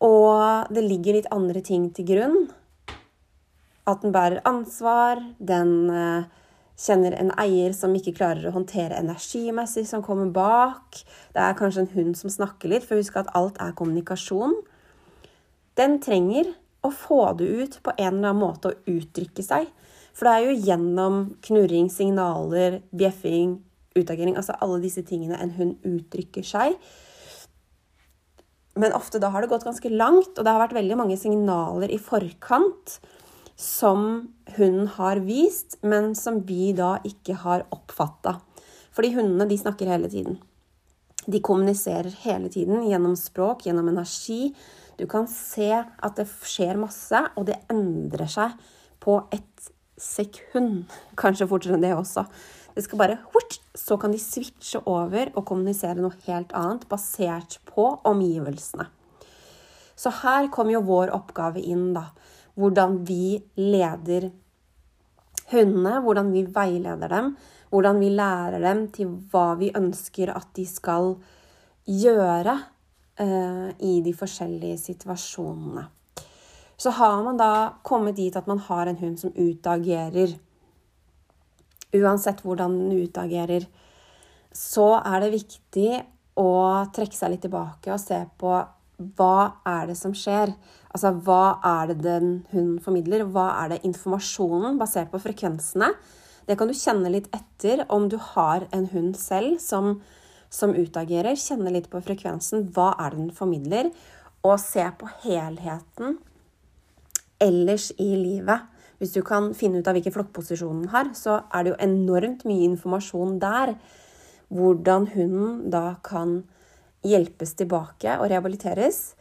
og 0.00 0.72
det 0.72 0.86
ligger 0.86 1.18
litt 1.18 1.28
andre 1.34 1.60
ting 1.64 1.90
til 1.92 2.06
grunn, 2.08 2.38
at 3.88 4.02
den 4.04 4.12
bærer 4.14 4.42
ansvar, 4.48 5.20
den 5.38 5.72
eh, 5.94 6.28
kjenner 6.80 7.16
en 7.18 7.32
eier 7.40 7.74
som 7.76 7.94
ikke 7.96 8.14
klarer 8.16 8.48
å 8.48 8.54
håndtere 8.54 8.98
energimessig, 9.00 9.86
som 9.88 10.04
kommer 10.04 10.30
bak. 10.34 11.02
Det 11.34 11.42
er 11.42 11.58
kanskje 11.58 11.84
en 11.84 11.92
hund 11.94 12.18
som 12.18 12.32
snakker 12.32 12.72
litt, 12.72 12.86
for 12.86 13.00
husk 13.00 13.18
at 13.20 13.32
alt 13.36 13.60
er 13.62 13.76
kommunikasjon. 13.76 14.56
Den 15.80 15.98
trenger 16.02 16.54
å 16.84 16.92
få 16.94 17.22
det 17.38 17.48
ut 17.48 17.76
på 17.84 17.92
en 17.96 18.14
eller 18.14 18.32
annen 18.32 18.40
måte 18.40 18.72
og 18.72 18.88
uttrykke 18.90 19.44
seg. 19.44 19.68
For 20.16 20.26
det 20.26 20.32
er 20.32 20.46
jo 20.48 20.70
gjennom 20.70 21.20
knurring, 21.44 21.90
signaler, 21.92 22.80
bjeffing, 22.96 23.58
utagering, 23.96 24.36
altså 24.38 24.56
alle 24.62 24.80
disse 24.82 25.04
tingene 25.06 25.38
en 25.40 25.54
hund 25.56 25.86
uttrykker 25.86 26.46
seg. 26.46 26.76
Men 28.80 28.94
ofte 28.96 29.20
da 29.20 29.32
har 29.34 29.42
det 29.42 29.50
gått 29.50 29.66
ganske 29.66 29.92
langt, 29.92 30.32
og 30.36 30.44
det 30.44 30.52
har 30.52 30.62
vært 30.62 30.76
veldig 30.78 30.98
mange 30.98 31.18
signaler 31.20 31.92
i 31.92 31.98
forkant 32.00 33.00
som 33.60 34.32
hunden 34.56 34.86
har 34.88 35.16
vist, 35.16 35.76
men 35.82 36.14
som 36.16 36.40
vi 36.48 36.70
da 36.72 36.94
ikke 37.04 37.36
har 37.42 37.66
oppfatta. 37.74 38.38
Fordi 38.96 39.12
hundene 39.18 39.46
de 39.50 39.58
snakker 39.60 39.90
hele 39.90 40.08
tiden. 40.08 40.38
De 41.28 41.42
kommuniserer 41.44 42.14
hele 42.22 42.48
tiden 42.48 42.86
gjennom 42.88 43.16
språk, 43.20 43.66
gjennom 43.66 43.90
energi. 43.92 44.54
Du 44.96 45.04
kan 45.06 45.28
se 45.28 45.68
at 45.76 46.16
det 46.16 46.26
skjer 46.48 46.80
masse, 46.80 47.20
og 47.36 47.50
det 47.50 47.58
endrer 47.72 48.30
seg 48.32 48.56
på 49.04 49.18
et 49.34 49.68
sekund. 50.00 50.88
Kanskje 51.20 51.50
fortere 51.50 51.76
enn 51.76 51.84
det 51.84 51.92
også. 51.98 52.24
Det 52.72 52.86
skal 52.86 52.98
bare 52.98 53.18
Så 53.74 53.96
kan 53.98 54.12
de 54.12 54.18
switche 54.18 54.80
over 54.86 55.30
og 55.34 55.44
kommunisere 55.44 56.00
noe 56.00 56.16
helt 56.26 56.52
annet 56.56 56.88
basert 56.88 57.58
på 57.66 58.00
omgivelsene. 58.08 58.86
Så 59.96 60.10
her 60.22 60.48
kommer 60.48 60.72
jo 60.72 60.86
vår 60.88 61.12
oppgave 61.12 61.60
inn, 61.60 61.92
da 61.92 62.08
hvordan 62.60 63.00
vi 63.08 63.40
leder 63.56 64.30
hundene, 65.50 66.00
hvordan 66.04 66.32
vi 66.34 66.44
veileder 66.54 67.10
dem, 67.10 67.32
hvordan 67.70 68.00
vi 68.02 68.10
lærer 68.14 68.62
dem 68.62 68.84
til 68.94 69.14
hva 69.30 69.54
vi 69.58 69.70
ønsker 69.76 70.32
at 70.34 70.50
de 70.56 70.66
skal 70.68 71.14
gjøre 71.86 72.56
uh, 73.20 73.68
i 73.78 73.98
de 74.04 74.14
forskjellige 74.14 74.78
situasjonene. 74.84 75.86
Så 76.80 76.92
har 76.96 77.18
man 77.24 77.36
da 77.36 77.52
kommet 77.84 78.16
dit 78.16 78.36
at 78.36 78.46
man 78.48 78.62
har 78.64 78.88
en 78.88 78.98
hund 79.02 79.18
som 79.20 79.34
utagerer, 79.36 80.32
uansett 81.92 82.40
hvordan 82.44 82.78
den 82.78 83.02
utagerer, 83.04 83.66
så 84.54 84.94
er 84.98 85.20
det 85.20 85.34
viktig 85.34 85.90
å 86.40 86.50
trekke 86.94 87.16
seg 87.16 87.34
litt 87.34 87.44
tilbake 87.44 87.92
og 87.92 88.00
se 88.00 88.22
på 88.40 88.54
hva 89.00 89.62
er 89.66 89.90
det 89.90 89.96
som 89.98 90.12
skjer? 90.16 90.52
Altså 90.92 91.12
hva 91.24 91.58
er 91.64 91.90
det 91.90 92.00
den 92.04 92.30
hunden 92.52 92.78
formidler? 92.84 93.24
Hva 93.24 93.48
er 93.62 93.74
det 93.74 93.84
informasjonen 93.88 94.78
basert 94.80 95.12
på 95.12 95.20
frekvensene? 95.22 95.92
Det 96.46 96.56
kan 96.58 96.68
du 96.68 96.76
kjenne 96.76 97.12
litt 97.12 97.28
etter 97.36 97.84
om 97.94 98.08
du 98.10 98.18
har 98.32 98.66
en 98.74 98.88
hund 98.92 99.14
selv 99.18 99.60
som, 99.62 100.00
som 100.50 100.74
utagerer. 100.74 101.38
Kjenne 101.38 101.72
litt 101.72 101.88
på 101.92 102.02
frekvensen. 102.04 102.68
Hva 102.74 102.92
er 102.98 103.14
det 103.14 103.22
den 103.22 103.36
formidler? 103.36 103.92
Og 104.42 104.58
se 104.60 104.84
på 104.98 105.08
helheten 105.24 106.18
ellers 107.40 107.90
i 107.96 108.10
livet. 108.18 108.68
Hvis 109.00 109.14
du 109.16 109.22
kan 109.24 109.54
finne 109.56 109.80
ut 109.80 109.88
av 109.88 109.96
hvilken 109.96 110.12
flokkposisjon 110.12 110.82
den 110.82 110.92
har, 110.92 111.14
så 111.16 111.38
er 111.48 111.64
det 111.64 111.72
jo 111.72 111.80
enormt 111.86 112.42
mye 112.48 112.66
informasjon 112.68 113.38
der. 113.40 113.76
Hvordan 114.52 115.06
hunden 115.14 115.70
da 115.72 115.94
kan 116.04 116.42
hjelpes 117.06 117.54
tilbake 117.58 118.18
og 118.20 118.28
rehabiliteres. 118.30 119.14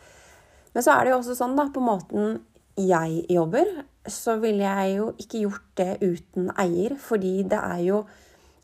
Men 0.73 0.85
så 0.85 0.95
er 0.95 1.05
det 1.05 1.13
jo 1.13 1.19
også 1.21 1.35
sånn, 1.37 1.57
da, 1.57 1.67
på 1.73 1.83
måten 1.83 2.39
jeg 2.79 3.25
jobber, 3.31 3.69
så 4.07 4.37
ville 4.39 4.63
jeg 4.63 4.95
jo 4.97 5.09
ikke 5.19 5.43
gjort 5.43 5.67
det 5.79 5.91
uten 6.01 6.49
eier, 6.59 6.95
fordi 6.99 7.43
det 7.49 7.59
er 7.59 7.83
jo 7.83 8.03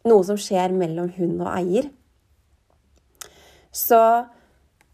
noe 0.05 0.23
som 0.27 0.39
skjer 0.39 0.73
mellom 0.75 1.09
hund 1.17 1.41
og 1.43 1.51
eier. 1.55 1.91
Så 3.75 3.99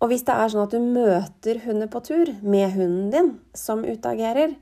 Og 0.02 0.10
hvis 0.10 0.24
det 0.26 0.34
er 0.34 0.50
sånn 0.50 0.64
at 0.66 0.72
du 0.74 0.82
møter 0.82 1.60
hunder 1.62 1.86
på 1.86 2.00
tur 2.02 2.32
med 2.42 2.72
hunden 2.74 3.12
din 3.14 3.28
som 3.54 3.84
utagerer, 3.86 4.56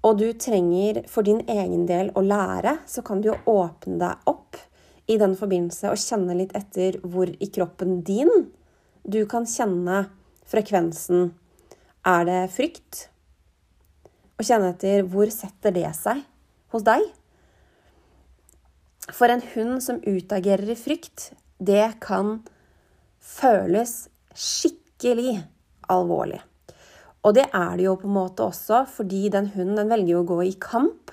og 0.00 0.22
du 0.22 0.30
trenger 0.40 1.02
for 1.04 1.20
din 1.20 1.42
egen 1.52 1.84
del 1.84 2.08
å 2.16 2.22
lære, 2.24 2.78
så 2.88 3.04
kan 3.04 3.20
du 3.20 3.28
jo 3.28 3.36
åpne 3.44 3.98
deg 4.00 4.30
opp 4.30 4.56
i 5.04 5.18
den 5.20 5.36
forbindelse 5.36 5.92
og 5.92 6.00
kjenne 6.00 6.38
litt 6.38 6.56
etter 6.56 6.96
hvor 7.04 7.28
i 7.28 7.50
kroppen 7.52 7.98
din 8.08 8.32
du 9.04 9.24
kan 9.28 9.44
kjenne 9.48 10.06
frekvensen. 10.48 11.34
Er 12.04 12.24
det 12.28 12.40
frykt? 12.54 13.08
Og 14.40 14.48
kjenne 14.48 14.72
etter 14.72 15.04
hvor 15.08 15.28
setter 15.32 15.74
det 15.76 15.90
seg 15.96 16.24
hos 16.72 16.84
deg? 16.86 17.04
For 19.12 19.28
en 19.28 19.44
hund 19.52 19.82
som 19.84 20.00
utagerer 20.00 20.72
i 20.72 20.78
frykt, 20.78 21.34
det 21.60 22.00
kan 22.00 22.38
føles 23.20 24.08
skikkelig 24.32 25.36
alvorlig. 25.92 26.40
Og 27.24 27.36
det 27.36 27.46
er 27.52 27.76
det 27.76 27.86
jo 27.86 27.98
på 28.00 28.08
en 28.08 28.16
måte 28.16 28.48
også 28.48 28.82
fordi 28.88 29.28
den 29.32 29.52
hunden 29.52 29.76
den 29.82 29.92
velger 29.92 30.20
å 30.20 30.28
gå 30.28 30.40
i 30.48 30.56
kamp. 30.60 31.12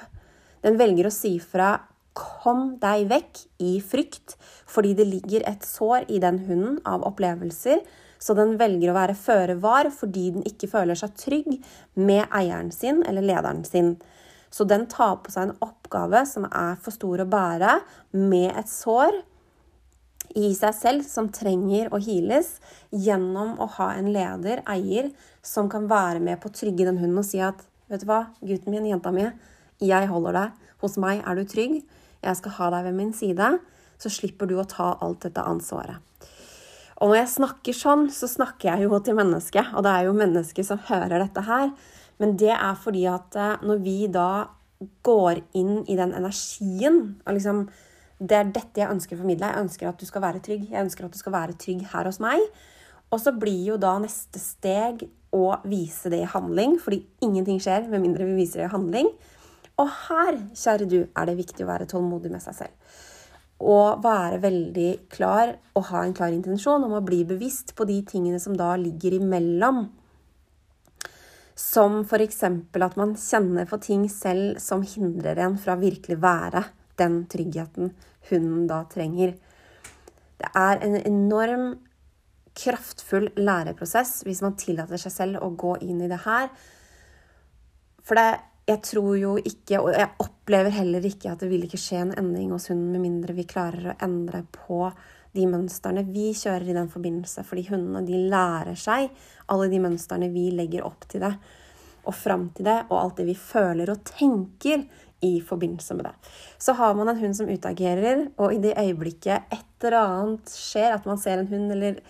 Den 0.64 0.80
velger 0.80 1.08
å 1.08 1.14
si 1.14 1.38
fra 1.44 1.76
'kom 2.14 2.78
deg 2.82 3.08
vekk' 3.10 3.46
i 3.60 3.80
frykt, 3.82 4.36
fordi 4.68 4.94
det 4.94 5.08
ligger 5.08 5.44
et 5.48 5.64
sår 5.66 6.06
i 6.10 6.20
den 6.20 6.40
hunden 6.48 6.80
av 6.86 7.04
opplevelser, 7.08 7.80
så 8.20 8.36
den 8.38 8.58
velger 8.60 8.92
å 8.92 8.98
være 8.98 9.18
føre 9.18 9.56
var 9.62 9.90
fordi 9.90 10.30
den 10.36 10.46
ikke 10.46 10.70
føler 10.70 10.98
seg 10.98 11.16
trygg 11.18 11.50
med 11.96 12.28
eieren 12.30 12.72
sin 12.72 13.02
eller 13.08 13.26
lederen 13.26 13.64
sin. 13.66 13.96
Så 14.52 14.68
den 14.68 14.86
tar 14.92 15.18
på 15.24 15.32
seg 15.32 15.50
en 15.50 15.58
oppgave 15.64 16.26
som 16.30 16.46
er 16.46 16.76
for 16.84 16.94
stor 16.94 17.24
å 17.24 17.30
bære, 17.32 17.80
med 18.12 18.52
et 18.60 18.70
sår 18.70 19.22
i 20.36 20.52
seg 20.56 20.76
selv 20.76 21.08
som 21.08 21.32
trenger 21.34 21.90
å 21.92 22.00
heales, 22.04 22.60
gjennom 22.92 23.56
å 23.60 23.68
ha 23.78 23.92
en 23.96 24.12
leder, 24.14 24.62
eier, 24.70 25.10
som 25.42 25.70
kan 25.72 25.88
være 25.92 26.22
med 26.24 26.40
på 26.42 26.52
å 26.52 26.56
trygge 26.56 26.88
den 26.88 27.00
hunden 27.02 27.24
og 27.24 27.28
si 27.28 27.42
at 27.44 27.64
vet 27.92 28.04
du 28.04 28.08
hva, 28.08 28.26
gutten 28.44 28.72
min, 28.72 28.88
jenta 28.92 29.12
mi, 29.16 29.26
jeg 29.82 30.12
holder 30.12 30.38
deg. 30.38 30.70
Hos 30.82 30.96
meg 31.02 31.24
er 31.28 31.38
du 31.38 31.44
trygg. 31.46 31.82
Jeg 32.22 32.38
skal 32.40 32.58
ha 32.58 32.72
deg 32.76 32.90
ved 32.90 32.98
min 32.98 33.14
side 33.18 33.56
så 34.02 34.10
slipper 34.12 34.50
du 34.50 34.58
å 34.60 34.68
ta 34.68 34.96
alt 35.04 35.28
dette 35.28 35.44
ansvaret. 35.46 36.02
Og 37.02 37.10
når 37.10 37.18
jeg 37.24 37.34
snakker 37.36 37.76
sånn, 37.76 38.08
så 38.14 38.30
snakker 38.30 38.70
jeg 38.70 38.86
jo 38.86 39.00
til 39.02 39.18
mennesket, 39.18 39.74
og 39.74 39.86
det 39.86 39.94
er 39.94 40.08
jo 40.08 40.18
mennesket 40.18 40.68
som 40.68 40.82
hører 40.90 41.24
dette 41.24 41.44
her. 41.48 41.72
Men 42.22 42.36
det 42.38 42.52
er 42.54 42.76
fordi 42.78 43.08
at 43.10 43.38
eh, 43.38 43.64
når 43.66 43.80
vi 43.82 43.96
da 44.14 44.32
går 45.06 45.42
inn 45.58 45.82
i 45.90 45.98
den 45.98 46.14
energien 46.18 47.02
og 47.26 47.36
liksom 47.38 47.66
Det 48.22 48.36
er 48.38 48.50
dette 48.54 48.78
jeg 48.78 48.94
ønsker 48.94 49.18
å 49.18 49.20
formidle. 49.24 49.48
Jeg 49.50 49.66
ønsker 49.66 49.88
at 49.90 49.98
du 49.98 50.06
skal 50.06 50.22
være 50.22 50.40
trygg. 50.46 50.68
Jeg 50.70 50.86
ønsker 50.86 51.08
at 51.08 51.14
du 51.16 51.18
skal 51.18 51.34
være 51.34 51.56
trygg 51.58 51.88
her 51.90 52.06
hos 52.06 52.20
meg. 52.22 52.38
Og 53.10 53.18
så 53.18 53.32
blir 53.34 53.64
jo 53.72 53.78
da 53.82 53.96
neste 53.98 54.38
steg 54.38 55.02
å 55.34 55.56
vise 55.66 56.12
det 56.14 56.20
i 56.22 56.28
handling, 56.30 56.76
fordi 56.78 57.00
ingenting 57.26 57.58
skjer 57.58 57.88
med 57.90 58.04
mindre 58.04 58.28
vi 58.30 58.36
viser 58.44 58.62
det 58.62 58.68
i 58.68 58.76
handling. 58.76 59.10
Og 59.82 59.90
her, 60.08 60.38
kjære 60.54 60.90
du, 60.90 61.00
er 61.08 61.30
det 61.30 61.40
viktig 61.40 61.66
å 61.66 61.72
være 61.72 61.90
tålmodig 61.90 62.32
med 62.34 62.44
seg 62.44 62.58
selv. 62.60 63.00
Og 63.62 64.02
være 64.04 64.42
veldig 64.42 64.92
klar 65.14 65.56
og 65.78 65.88
ha 65.92 66.04
en 66.06 66.16
klar 66.18 66.34
intensjon 66.34 66.86
om 66.86 66.96
å 66.98 67.06
bli 67.06 67.24
bevisst 67.30 67.76
på 67.78 67.86
de 67.90 68.00
tingene 68.10 68.42
som 68.42 68.56
da 68.58 68.74
ligger 68.80 69.20
imellom 69.20 69.86
som 71.62 72.02
f.eks. 72.02 72.44
at 72.44 72.98
man 72.98 73.16
kjenner 73.20 73.68
på 73.70 73.78
ting 73.84 74.08
selv 74.10 74.58
som 74.64 74.82
hindrer 74.88 75.40
en 75.44 75.60
fra 75.62 75.76
virkelig 75.80 76.18
være 76.22 76.64
den 77.00 77.24
tryggheten 77.30 77.94
hunden 78.30 78.68
da 78.70 78.82
trenger. 78.90 79.36
Det 80.42 80.50
er 80.58 80.82
en 80.82 80.98
enorm 80.98 81.66
kraftfull 82.58 83.30
læreprosess 83.38 84.24
hvis 84.26 84.42
man 84.44 84.58
tillater 84.60 85.00
seg 85.00 85.14
selv 85.14 85.44
å 85.46 85.52
gå 85.54 85.78
inn 85.86 86.02
i 86.02 86.10
det 86.12 86.24
her. 86.26 86.50
For 88.02 88.18
det, 88.18 88.42
jeg 88.72 88.82
tror 88.88 89.16
jo 89.20 89.38
ikke, 89.38 89.80
og 89.80 89.92
jeg 89.94 90.10
opplever 90.24 90.74
heller 90.76 91.06
ikke, 91.08 91.34
at 91.34 91.44
det 91.44 91.50
vil 91.52 91.66
ikke 91.66 91.80
skje 91.82 92.06
en 92.06 92.14
endring 92.20 92.52
hos 92.54 92.70
hunden 92.72 92.94
med 92.94 93.04
mindre 93.04 93.36
vi 93.38 93.48
klarer 93.50 93.92
å 93.92 93.98
endre 94.06 94.44
på 94.56 94.86
de 95.36 95.48
mønstrene 95.48 96.04
vi 96.12 96.32
kjører 96.36 96.72
i 96.72 96.76
den 96.76 96.90
forbindelse. 96.92 97.44
Fordi 97.48 97.66
hundene 97.70 98.04
de 98.08 98.20
lærer 98.32 98.78
seg 98.80 99.12
alle 99.52 99.70
de 99.72 99.80
mønstrene 99.84 100.32
vi 100.34 100.50
legger 100.56 100.88
opp 100.88 101.08
til 101.12 101.24
det. 101.26 101.34
Og 102.08 102.18
fram 102.18 102.50
til 102.56 102.68
det, 102.68 102.80
og 102.90 102.98
alt 102.98 103.22
det 103.22 103.28
vi 103.30 103.38
føler 103.38 103.92
og 103.94 104.04
tenker 104.08 104.84
i 105.22 105.36
forbindelse 105.46 105.96
med 105.98 106.08
det. 106.10 106.16
Så 106.58 106.74
har 106.80 106.96
man 106.98 107.12
en 107.12 107.20
hund 107.20 107.38
som 107.38 107.50
utagerer, 107.50 108.26
og 108.42 108.56
i 108.56 108.62
det 108.64 108.74
øyeblikket 108.80 109.54
et 109.54 109.86
eller 109.86 110.00
annet 110.02 110.54
skjer, 110.56 110.96
at 110.96 111.06
man 111.06 111.22
ser 111.22 111.42
en 111.42 111.52
hund 111.52 111.72
eller 111.78 112.02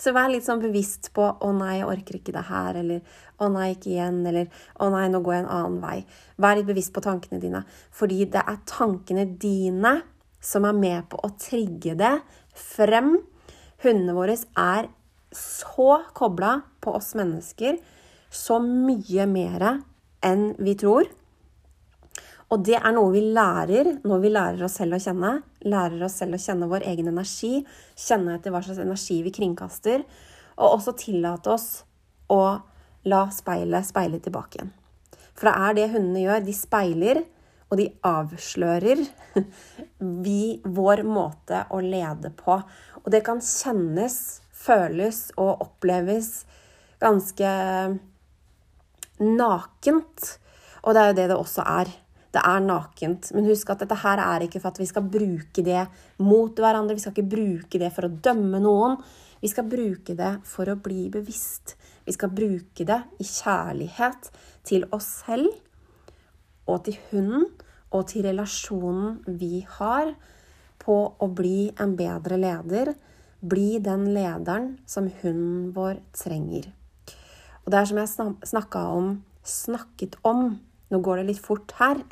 Så 0.00 0.14
vær 0.16 0.30
litt 0.32 0.46
sånn 0.46 0.62
bevisst 0.62 1.10
på 1.12 1.20
'Å 1.20 1.48
nei, 1.52 1.76
jeg 1.76 1.84
orker 1.84 2.14
ikke 2.16 2.32
det 2.32 2.46
her', 2.48 2.76
eller 2.80 3.00
'Å 3.40 3.48
nei, 3.48 3.70
ikke 3.74 3.90
igjen', 3.94 4.26
eller 4.26 4.46
'Å 4.78 4.90
nei, 4.92 5.08
nå 5.08 5.22
går 5.24 5.34
jeg 5.34 5.44
en 5.44 5.54
annen 5.56 5.80
vei'. 5.80 6.04
Vær 6.36 6.56
litt 6.56 6.66
bevisst 6.66 6.92
på 6.92 7.00
tankene 7.00 7.40
dine, 7.40 7.64
fordi 7.90 8.24
det 8.30 8.42
er 8.46 8.60
tankene 8.66 9.24
dine 9.38 10.02
som 10.40 10.64
er 10.64 10.72
med 10.76 11.08
på 11.08 11.20
å 11.24 11.32
trigge 11.38 11.96
det 11.96 12.20
frem. 12.54 13.18
Hundene 13.82 14.16
våre 14.16 14.36
er 14.56 14.88
så 15.32 16.04
kobla 16.12 16.60
på 16.80 16.94
oss 16.96 17.14
mennesker, 17.14 17.78
så 18.30 18.60
mye 18.60 19.26
mer 19.26 19.82
enn 20.22 20.54
vi 20.58 20.74
tror. 20.74 21.08
Og 22.50 22.64
det 22.66 22.80
er 22.80 22.90
noe 22.94 23.12
vi 23.14 23.22
lærer 23.30 24.00
når 24.02 24.22
vi 24.24 24.32
lærer 24.34 24.64
oss 24.66 24.80
selv 24.80 24.96
å 24.96 25.02
kjenne. 25.02 25.36
Lærer 25.70 26.02
oss 26.02 26.18
selv 26.18 26.34
å 26.34 26.42
kjenne 26.42 26.66
vår 26.70 26.82
egen 26.90 27.10
energi, 27.12 27.60
kjenne 27.94 28.34
etter 28.34 28.50
hva 28.50 28.62
slags 28.64 28.82
energi 28.82 29.20
vi 29.22 29.32
kringkaster. 29.34 30.02
Og 30.58 30.80
også 30.80 30.96
tillate 30.98 31.54
oss 31.54 31.68
å 32.30 32.40
la 33.08 33.26
speilet 33.32 33.86
speile 33.88 34.20
tilbake 34.20 34.58
igjen. 34.58 34.72
For 35.38 35.48
det 35.48 35.54
er 35.56 35.76
det 35.76 35.86
hundene 35.94 36.24
gjør. 36.24 36.42
De 36.44 36.54
speiler, 36.56 37.22
og 37.70 37.78
de 37.80 37.86
avslører 38.04 39.00
vi, 40.26 40.42
vår 40.64 41.04
måte 41.06 41.64
å 41.72 41.80
lede 41.84 42.32
på. 42.36 42.58
Og 43.00 43.08
det 43.14 43.22
kan 43.26 43.40
kjennes, 43.44 44.18
føles 44.50 45.30
og 45.40 45.62
oppleves 45.64 46.42
ganske 47.00 47.50
nakent. 49.20 50.30
Og 50.84 50.96
det 50.96 51.00
er 51.00 51.10
jo 51.10 51.18
det 51.20 51.28
det 51.30 51.38
også 51.38 51.64
er. 51.64 51.92
Det 52.30 52.42
er 52.46 52.60
nakent. 52.62 53.30
Men 53.34 53.48
husk 53.48 53.72
at 53.72 53.82
dette 53.82 53.96
her 54.02 54.20
er 54.22 54.44
ikke 54.44 54.60
for 54.60 54.74
at 54.74 54.82
vi 54.82 54.88
skal 54.90 55.08
bruke 55.08 55.64
det 55.66 55.86
mot 56.22 56.52
hverandre. 56.52 56.98
Vi 56.98 57.02
skal 57.02 57.16
ikke 57.16 57.32
bruke 57.32 57.80
det 57.80 57.90
for 57.96 58.06
å 58.06 58.12
dømme 58.28 58.60
noen. 58.62 59.00
Vi 59.40 59.48
skal 59.48 59.68
bruke 59.70 60.14
det 60.18 60.34
for 60.48 60.68
å 60.68 60.78
bli 60.78 61.08
bevisst. 61.12 61.78
Vi 62.06 62.14
skal 62.16 62.32
bruke 62.34 62.86
det 62.86 63.00
i 63.20 63.26
kjærlighet 63.26 64.30
til 64.66 64.86
oss 64.94 65.08
selv 65.24 65.50
og 66.70 66.84
til 66.86 66.98
hunden 67.10 67.46
og 67.90 68.06
til 68.10 68.26
relasjonen 68.28 69.18
vi 69.40 69.64
har 69.78 70.12
på 70.80 70.96
å 71.18 71.28
bli 71.36 71.70
en 71.82 71.96
bedre 71.98 72.38
leder. 72.40 72.94
Bli 73.40 73.80
den 73.82 74.06
lederen 74.14 74.74
som 74.88 75.08
hunden 75.22 75.70
vår 75.76 76.00
trenger. 76.16 76.70
Og 77.64 77.72
det 77.72 77.80
er 77.80 77.90
som 77.90 78.00
jeg 78.00 78.36
snakka 78.52 78.86
om 78.94 79.18
Snakket 79.40 80.18
om 80.28 80.58
Nå 80.92 80.98
går 81.00 81.20
det 81.20 81.30
litt 81.30 81.40
fort 81.40 81.72
her. 81.78 82.02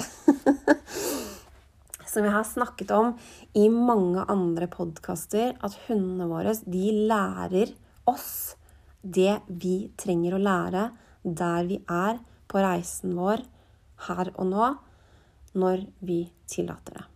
som 2.11 2.25
jeg 2.25 2.33
har 2.33 2.47
snakket 2.47 2.93
om 2.95 3.11
i 3.59 3.67
mange 3.69 4.23
andre 4.31 4.69
podkaster, 4.71 5.57
at 5.61 5.75
hundene 5.89 6.29
våre 6.31 6.55
de 6.63 6.93
lærer 7.11 7.75
oss 8.09 8.55
det 9.03 9.41
vi 9.49 9.91
trenger 10.01 10.37
å 10.37 10.43
lære 10.43 10.89
der 11.23 11.69
vi 11.69 11.79
er 11.85 12.19
på 12.49 12.63
reisen 12.63 13.15
vår 13.19 13.45
her 14.09 14.33
og 14.37 14.51
nå, 14.51 14.73
når 15.59 15.87
vi 16.05 16.23
tillater 16.49 16.99
det. 17.01 17.07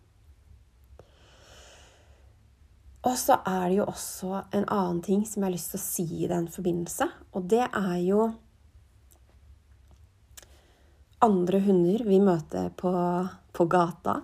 Og 3.03 3.16
så 3.18 3.40
er 3.49 3.64
det 3.66 3.77
jo 3.81 3.88
også 3.90 4.45
en 4.55 4.66
annen 4.71 5.01
ting 5.03 5.25
som 5.27 5.42
jeg 5.42 5.49
har 5.49 5.57
lyst 5.57 5.73
til 5.73 5.81
å 5.81 5.85
si 5.85 6.05
i 6.23 6.29
den 6.31 6.47
forbindelse. 6.53 7.09
Og 7.35 7.49
det 7.51 7.64
er 7.66 7.97
jo 8.05 8.29
andre 11.23 11.62
hunder 11.62 12.05
vi 12.07 12.21
møter 12.23 12.71
på, 12.79 12.92
på 13.55 13.66
gata, 13.71 14.21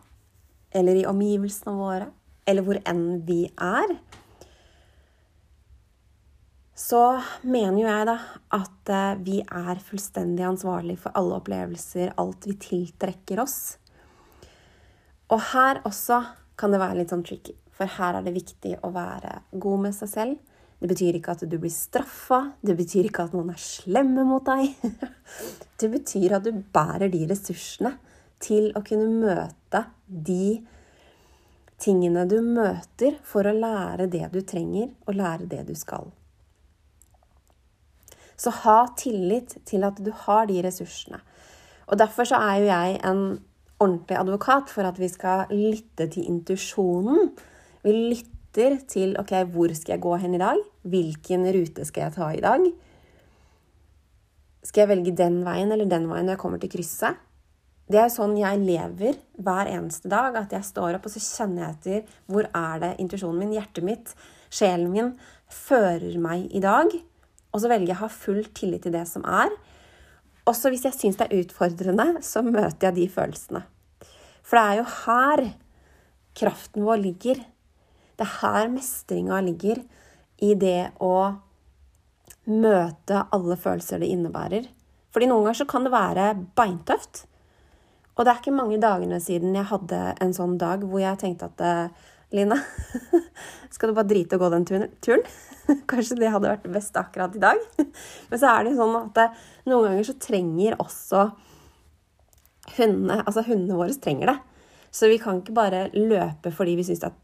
eller 0.70 0.98
i 0.98 1.06
omgivelsene 1.10 1.74
våre, 1.78 2.08
eller 2.46 2.66
hvor 2.66 2.78
enn 2.86 3.04
vi 3.26 3.44
er. 3.50 3.98
Så 6.78 7.00
mener 7.42 7.80
jo 7.80 7.88
jeg 7.88 8.06
da 8.06 8.16
at 8.54 8.90
eh, 8.94 9.20
vi 9.26 9.38
er 9.42 9.80
fullstendig 9.82 10.44
ansvarlig 10.46 10.94
for 11.02 11.16
alle 11.18 11.40
opplevelser, 11.40 12.12
alt 12.22 12.46
vi 12.46 12.54
tiltrekker 12.62 13.42
oss. 13.42 13.58
Og 15.34 15.42
her 15.50 15.82
også 15.88 16.20
kan 16.58 16.72
det 16.72 16.80
være 16.80 17.00
litt 17.00 17.10
sånn 17.10 17.24
tricky. 17.26 17.56
For 17.74 17.90
her 17.98 18.18
er 18.18 18.26
det 18.26 18.36
viktig 18.36 18.76
å 18.86 18.92
være 18.94 19.40
god 19.58 19.82
med 19.88 19.96
seg 19.96 20.12
selv. 20.12 20.54
Det 20.78 20.90
betyr 20.92 21.18
ikke 21.18 21.34
at 21.34 21.42
du 21.50 21.56
blir 21.58 21.74
straffa. 21.74 22.40
Det 22.62 22.76
betyr 22.78 23.08
ikke 23.08 23.26
at 23.26 23.34
noen 23.34 23.50
er 23.50 23.62
slemme 23.62 24.22
mot 24.26 24.46
deg. 24.46 24.78
Det 25.78 25.90
betyr 25.90 26.36
at 26.38 26.46
du 26.46 26.52
bærer 26.74 27.10
de 27.10 27.24
ressursene 27.30 27.92
til 28.42 28.70
å 28.78 28.82
kunne 28.86 29.10
møte 29.10 29.84
de 30.06 30.60
tingene 31.78 32.24
du 32.30 32.38
møter, 32.42 33.18
for 33.22 33.46
å 33.46 33.54
lære 33.54 34.08
det 34.10 34.24
du 34.34 34.40
trenger, 34.42 34.90
og 35.06 35.18
lære 35.18 35.46
det 35.50 35.64
du 35.68 35.74
skal. 35.78 36.10
Så 38.38 38.54
ha 38.62 38.78
tillit 38.98 39.56
til 39.66 39.84
at 39.84 39.98
du 40.04 40.12
har 40.24 40.46
de 40.46 40.62
ressursene. 40.64 41.20
Og 41.88 41.98
derfor 41.98 42.28
så 42.28 42.38
er 42.38 42.62
jo 42.62 42.70
jeg 42.70 42.98
en 43.04 43.22
ordentlig 43.78 44.18
advokat 44.18 44.70
for 44.70 44.86
at 44.86 44.98
vi 45.00 45.08
skal 45.10 45.50
lytte 45.50 46.08
til 46.12 46.26
intuisjonen 46.28 47.32
vi 47.84 47.94
lytter 47.94 48.80
til 48.90 49.14
ok, 49.20 49.32
hvor 49.52 49.72
skal 49.76 49.94
jeg 49.94 50.02
gå 50.02 50.16
hen 50.18 50.34
i 50.34 50.42
dag? 50.42 50.58
Hvilken 50.82 51.46
rute 51.54 51.86
skal 51.86 52.08
jeg 52.08 52.14
ta 52.16 52.30
i 52.34 52.42
dag? 52.42 52.66
Skal 54.66 54.82
jeg 54.82 54.90
velge 54.90 55.14
den 55.16 55.40
veien 55.46 55.72
eller 55.72 55.88
den 55.88 56.08
veien 56.10 56.26
når 56.26 56.34
jeg 56.34 56.42
kommer 56.42 56.62
til 56.62 56.72
krysset? 56.72 57.20
Det 57.88 58.00
er 58.02 58.10
sånn 58.12 58.34
jeg 58.36 58.60
lever 58.60 59.16
hver 59.40 59.70
eneste 59.72 60.10
dag. 60.12 60.36
At 60.36 60.52
jeg 60.52 60.66
står 60.66 60.98
opp 60.98 61.06
og 61.08 61.14
så 61.14 61.22
kjenner 61.22 61.64
jeg 61.64 61.76
etter 61.76 62.18
hvor 62.28 62.50
er 62.50 62.82
det 62.82 62.96
intuisjonen 63.00 63.44
min, 63.44 63.54
hjertet 63.56 63.86
mitt, 63.86 64.12
sjelen 64.50 64.90
min 64.92 65.14
fører 65.48 66.18
meg 66.20 66.50
i 66.50 66.60
dag. 66.64 66.92
Og 67.52 67.62
så 67.62 67.70
velger 67.70 67.92
jeg 67.92 67.98
å 67.98 68.04
ha 68.04 68.12
full 68.12 68.42
tillit 68.56 68.84
til 68.86 68.94
det 68.94 69.04
som 69.08 69.24
er. 69.24 69.52
Også 70.48 70.72
hvis 70.72 70.86
jeg 70.86 70.96
syns 70.96 71.18
det 71.20 71.28
er 71.28 71.42
utfordrende, 71.42 72.22
så 72.24 72.42
møter 72.44 72.88
jeg 72.88 72.96
de 72.98 73.06
følelsene. 73.12 73.64
For 74.44 74.56
det 74.56 74.64
er 74.64 74.78
jo 74.80 74.86
her 75.04 75.44
kraften 76.38 76.86
vår 76.86 77.02
ligger. 77.02 77.42
Det 78.18 78.24
er 78.24 78.36
her 78.40 78.70
mestringa 78.72 79.40
ligger 79.44 79.82
i 80.44 80.54
det 80.58 80.92
å 81.04 81.14
møte 82.48 83.24
alle 83.34 83.56
følelser 83.60 84.00
det 84.00 84.10
innebærer. 84.12 84.68
Fordi 85.12 85.28
noen 85.28 85.48
ganger 85.48 85.60
så 85.60 85.68
kan 85.68 85.84
det 85.84 85.92
være 85.92 86.30
beintøft. 86.56 87.24
Og 88.16 88.24
det 88.24 88.32
er 88.32 88.40
ikke 88.40 88.56
mange 88.56 88.80
dagene 88.82 89.20
siden 89.22 89.56
jeg 89.56 89.68
hadde 89.70 89.98
en 90.22 90.32
sånn 90.34 90.56
dag 90.60 90.82
hvor 90.84 91.02
jeg 91.02 91.20
tenkte 91.20 91.50
at 91.52 91.64
eh, 91.64 92.06
Lina, 92.30 92.58
skal 93.72 93.88
du 93.88 93.96
bare 93.96 94.08
drite 94.08 94.36
og 94.36 94.42
gå 94.42 94.48
den 94.52 94.66
turen? 94.68 95.22
Kanskje 95.90 96.18
det 96.20 96.32
hadde 96.32 96.50
vært 96.50 96.66
best 96.72 96.96
akkurat 97.00 97.36
i 97.36 97.40
dag. 97.40 97.60
Men 98.28 98.40
så 98.40 98.50
er 98.50 98.64
det 98.64 98.74
jo 98.74 98.82
sånn 98.82 98.98
at 99.00 99.20
eh, 99.22 99.38
noen 99.70 99.88
ganger 99.88 100.08
så 100.08 100.16
trenger 100.20 100.76
også 100.82 101.28
hundene 102.76 103.22
Altså 103.22 103.46
hundene 103.46 103.78
våre 103.78 103.96
trenger 103.96 104.34
det. 104.34 104.36
Så 104.92 105.08
vi 105.08 105.16
kan 105.20 105.40
ikke 105.40 105.56
bare 105.56 105.86
løpe 105.94 106.52
fordi 106.52 106.76
vi 106.76 106.84
syns 106.84 107.00
det 107.00 107.08
er 107.08 107.16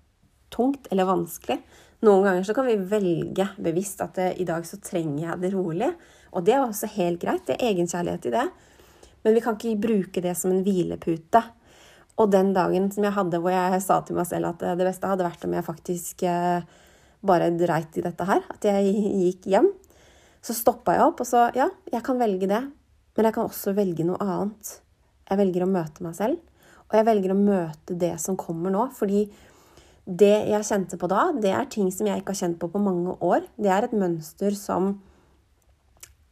tungt 0.55 0.89
eller 0.93 1.09
vanskelig. 1.09 1.59
Noen 2.05 2.25
ganger 2.25 2.47
så 2.49 2.57
kan 2.57 2.69
vi 2.69 2.77
velge 2.89 3.47
bevisst 3.61 4.01
at 4.05 4.17
det, 4.17 4.31
i 4.41 4.47
dag 4.49 4.65
så 4.69 4.81
trenger 4.85 5.27
jeg 5.27 5.43
det 5.43 5.53
rolig. 5.53 5.91
Og 6.33 6.45
det 6.45 6.57
er 6.57 6.65
også 6.65 6.89
helt 6.97 7.21
greit. 7.21 7.45
Det 7.45 7.59
er 7.59 7.73
egenkjærlighet 7.73 8.29
i 8.29 8.35
det. 8.35 8.47
Men 9.25 9.37
vi 9.37 9.45
kan 9.45 9.57
ikke 9.57 9.85
bruke 9.85 10.25
det 10.25 10.35
som 10.37 10.53
en 10.53 10.65
hvilepute. 10.65 11.45
Og 12.23 12.31
den 12.31 12.53
dagen 12.55 12.91
som 12.95 13.07
jeg 13.07 13.17
hadde 13.17 13.41
hvor 13.43 13.55
jeg 13.55 13.83
sa 13.83 13.99
til 14.07 14.19
meg 14.19 14.29
selv 14.29 14.53
at 14.53 14.63
det 14.79 14.87
beste 14.87 15.09
hadde 15.11 15.27
vært 15.27 15.47
om 15.47 15.57
jeg 15.57 15.67
faktisk 15.67 16.23
eh, 16.31 16.67
bare 17.27 17.51
dreit 17.59 17.97
i 17.99 18.05
dette 18.05 18.27
her, 18.29 18.45
at 18.53 18.67
jeg 18.69 18.93
gikk 18.95 19.49
hjem, 19.51 19.71
så 20.45 20.55
stoppa 20.57 20.95
jeg 20.99 21.07
opp 21.09 21.23
og 21.25 21.29
så 21.29 21.49
Ja, 21.57 21.71
jeg 21.91 22.05
kan 22.07 22.21
velge 22.21 22.49
det, 22.51 22.61
men 23.17 23.29
jeg 23.29 23.37
kan 23.37 23.49
også 23.49 23.75
velge 23.77 24.07
noe 24.07 24.21
annet. 24.23 24.77
Jeg 25.25 25.41
velger 25.41 25.65
å 25.65 25.71
møte 25.71 26.05
meg 26.05 26.15
selv, 26.19 26.39
og 26.85 26.99
jeg 26.99 27.09
velger 27.09 27.33
å 27.33 27.41
møte 27.41 27.97
det 27.99 28.13
som 28.21 28.37
kommer 28.39 28.75
nå. 28.75 28.85
Fordi 28.95 29.25
det 30.05 30.35
jeg 30.51 30.69
kjente 30.69 30.99
på 31.01 31.09
da, 31.09 31.31
det 31.41 31.55
er 31.57 31.71
ting 31.73 31.89
som 31.95 32.07
jeg 32.07 32.21
ikke 32.21 32.35
har 32.35 32.43
kjent 32.43 32.59
på 32.61 32.69
på 32.69 32.83
mange 32.83 33.17
år. 33.25 33.47
Det 33.57 33.73
er 33.73 33.87
et 33.87 33.97
mønster 33.97 34.57
som 34.59 34.99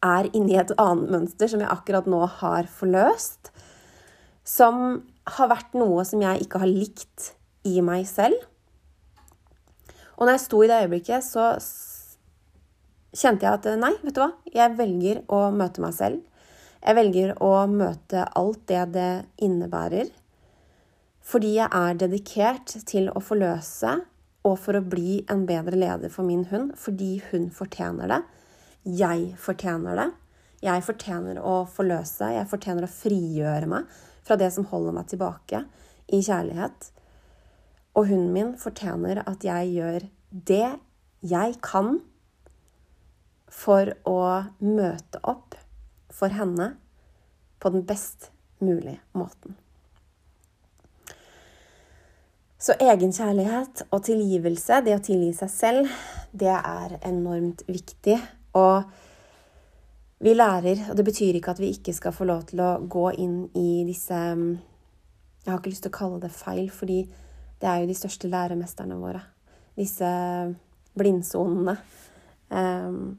er 0.04 0.28
inni 0.36 0.58
et 0.58 0.74
annet 0.82 1.14
mønster 1.14 1.48
som 1.48 1.62
jeg 1.62 1.72
akkurat 1.72 2.08
nå 2.10 2.20
har 2.42 2.68
forløst. 2.68 3.52
Som 4.44 5.06
har 5.28 5.50
vært 5.52 5.76
noe 5.78 6.04
som 6.06 6.22
jeg 6.22 6.44
ikke 6.44 6.62
har 6.62 6.70
likt 6.70 7.32
i 7.68 7.78
meg 7.85 8.06
selv. 8.11 8.37
Og 10.18 10.26
når 10.26 10.37
jeg 10.37 10.44
sto 10.44 10.62
i 10.62 10.68
det 10.70 10.80
øyeblikket, 10.85 11.24
så 11.24 11.46
kjente 13.12 13.46
jeg 13.46 13.52
at 13.52 13.68
nei, 13.80 13.92
vet 14.02 14.16
du 14.16 14.22
hva, 14.22 14.32
jeg 14.54 14.76
velger 14.78 15.22
å 15.32 15.44
møte 15.54 15.82
meg 15.85 15.96
selv. 15.96 16.22
Jeg 16.82 16.98
velger 16.98 17.35
å 17.44 17.52
møte 17.70 18.24
alt 18.38 18.64
det 18.70 18.82
det 18.96 19.11
innebærer. 19.46 20.11
Fordi 21.22 21.52
jeg 21.54 21.70
er 21.70 21.98
dedikert 22.00 22.72
til 22.88 23.06
å 23.12 23.22
forløse 23.22 24.00
og 24.42 24.56
for 24.58 24.74
å 24.74 24.82
bli 24.82 25.20
en 25.30 25.44
bedre 25.46 25.78
leder 25.78 26.11
for 26.11 26.26
min 26.26 26.48
hund. 26.50 26.72
Fordi 26.74 27.20
hun 27.30 27.46
fortjener 27.54 28.11
det. 28.11 28.22
Jeg 28.98 29.28
fortjener 29.38 30.00
det. 30.00 30.08
Jeg 30.62 30.82
fortjener 30.87 31.38
å 31.38 31.61
forløse. 31.70 32.32
Jeg 32.35 32.50
fortjener 32.50 32.88
å 32.88 32.90
frigjøre 32.90 33.70
meg 33.70 34.00
fra 34.26 34.38
det 34.40 34.50
som 34.54 34.66
holder 34.70 34.96
meg 34.96 35.08
tilbake 35.11 35.64
i 36.12 36.22
kjærlighet. 36.22 36.90
Og 37.98 38.08
hunden 38.08 38.32
min 38.35 38.54
fortjener 38.61 39.22
at 39.26 39.44
jeg 39.44 39.74
gjør 39.76 40.06
det 40.32 40.68
jeg 41.22 41.58
kan 41.64 41.98
for 43.52 43.92
å 44.08 44.20
møte 44.64 45.20
opp 45.28 45.58
for 46.12 46.32
henne 46.32 46.72
på 47.62 47.72
den 47.74 47.85
best 47.87 48.30
mulige 48.62 49.00
måten. 49.16 49.58
Så 52.62 52.76
egenkjærlighet 52.78 53.88
og 53.90 54.04
tilgivelse, 54.06 54.80
det 54.87 54.94
å 54.94 55.02
tilgi 55.02 55.32
seg 55.35 55.50
selv, 55.50 55.94
det 56.30 56.52
er 56.54 56.94
enormt 57.02 57.64
viktig. 57.66 58.20
Og 58.54 58.87
vi 60.22 60.35
lærer, 60.37 60.85
og 60.90 60.96
det 60.96 61.04
betyr 61.06 61.38
ikke 61.38 61.50
at 61.56 61.61
vi 61.62 61.72
ikke 61.74 61.94
skal 61.96 62.14
få 62.14 62.26
lov 62.28 62.44
til 62.50 62.62
å 62.62 62.76
gå 62.87 63.08
inn 63.18 63.48
i 63.58 63.82
disse 63.88 64.14
Jeg 64.14 65.50
har 65.50 65.58
ikke 65.58 65.72
lyst 65.72 65.82
til 65.82 65.90
å 65.90 65.96
kalle 65.98 66.20
det 66.22 66.30
feil, 66.30 66.68
fordi 66.70 67.00
det 67.62 67.68
er 67.68 67.82
jo 67.82 67.88
de 67.90 67.98
største 67.98 68.30
læremesterne 68.30 68.98
våre. 68.98 69.22
Disse 69.78 70.06
blindsonene. 70.98 71.74
Um, 72.52 73.18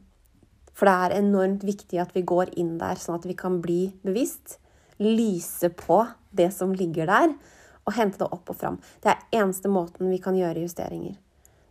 for 0.74 0.88
det 0.88 0.94
er 0.94 1.18
enormt 1.20 1.66
viktig 1.68 2.00
at 2.02 2.13
vi 2.16 2.24
går 2.28 2.54
inn 2.60 2.78
der, 2.80 3.00
sånn 3.00 3.20
at 3.20 3.28
vi 3.28 3.36
kan 3.38 3.60
bli 3.63 3.92
bevisst. 4.06 4.58
Lyse 5.04 5.70
på 5.76 6.00
det 6.32 6.50
som 6.56 6.72
ligger 6.72 7.12
der, 7.12 7.36
og 7.84 7.98
hente 7.98 8.22
det 8.22 8.32
opp 8.32 8.54
og 8.54 8.58
fram. 8.58 8.80
Det 9.04 9.12
er 9.12 9.42
eneste 9.42 9.68
måten 9.72 10.08
vi 10.08 10.22
kan 10.24 10.38
gjøre 10.39 10.63
justeringer. 10.63 11.20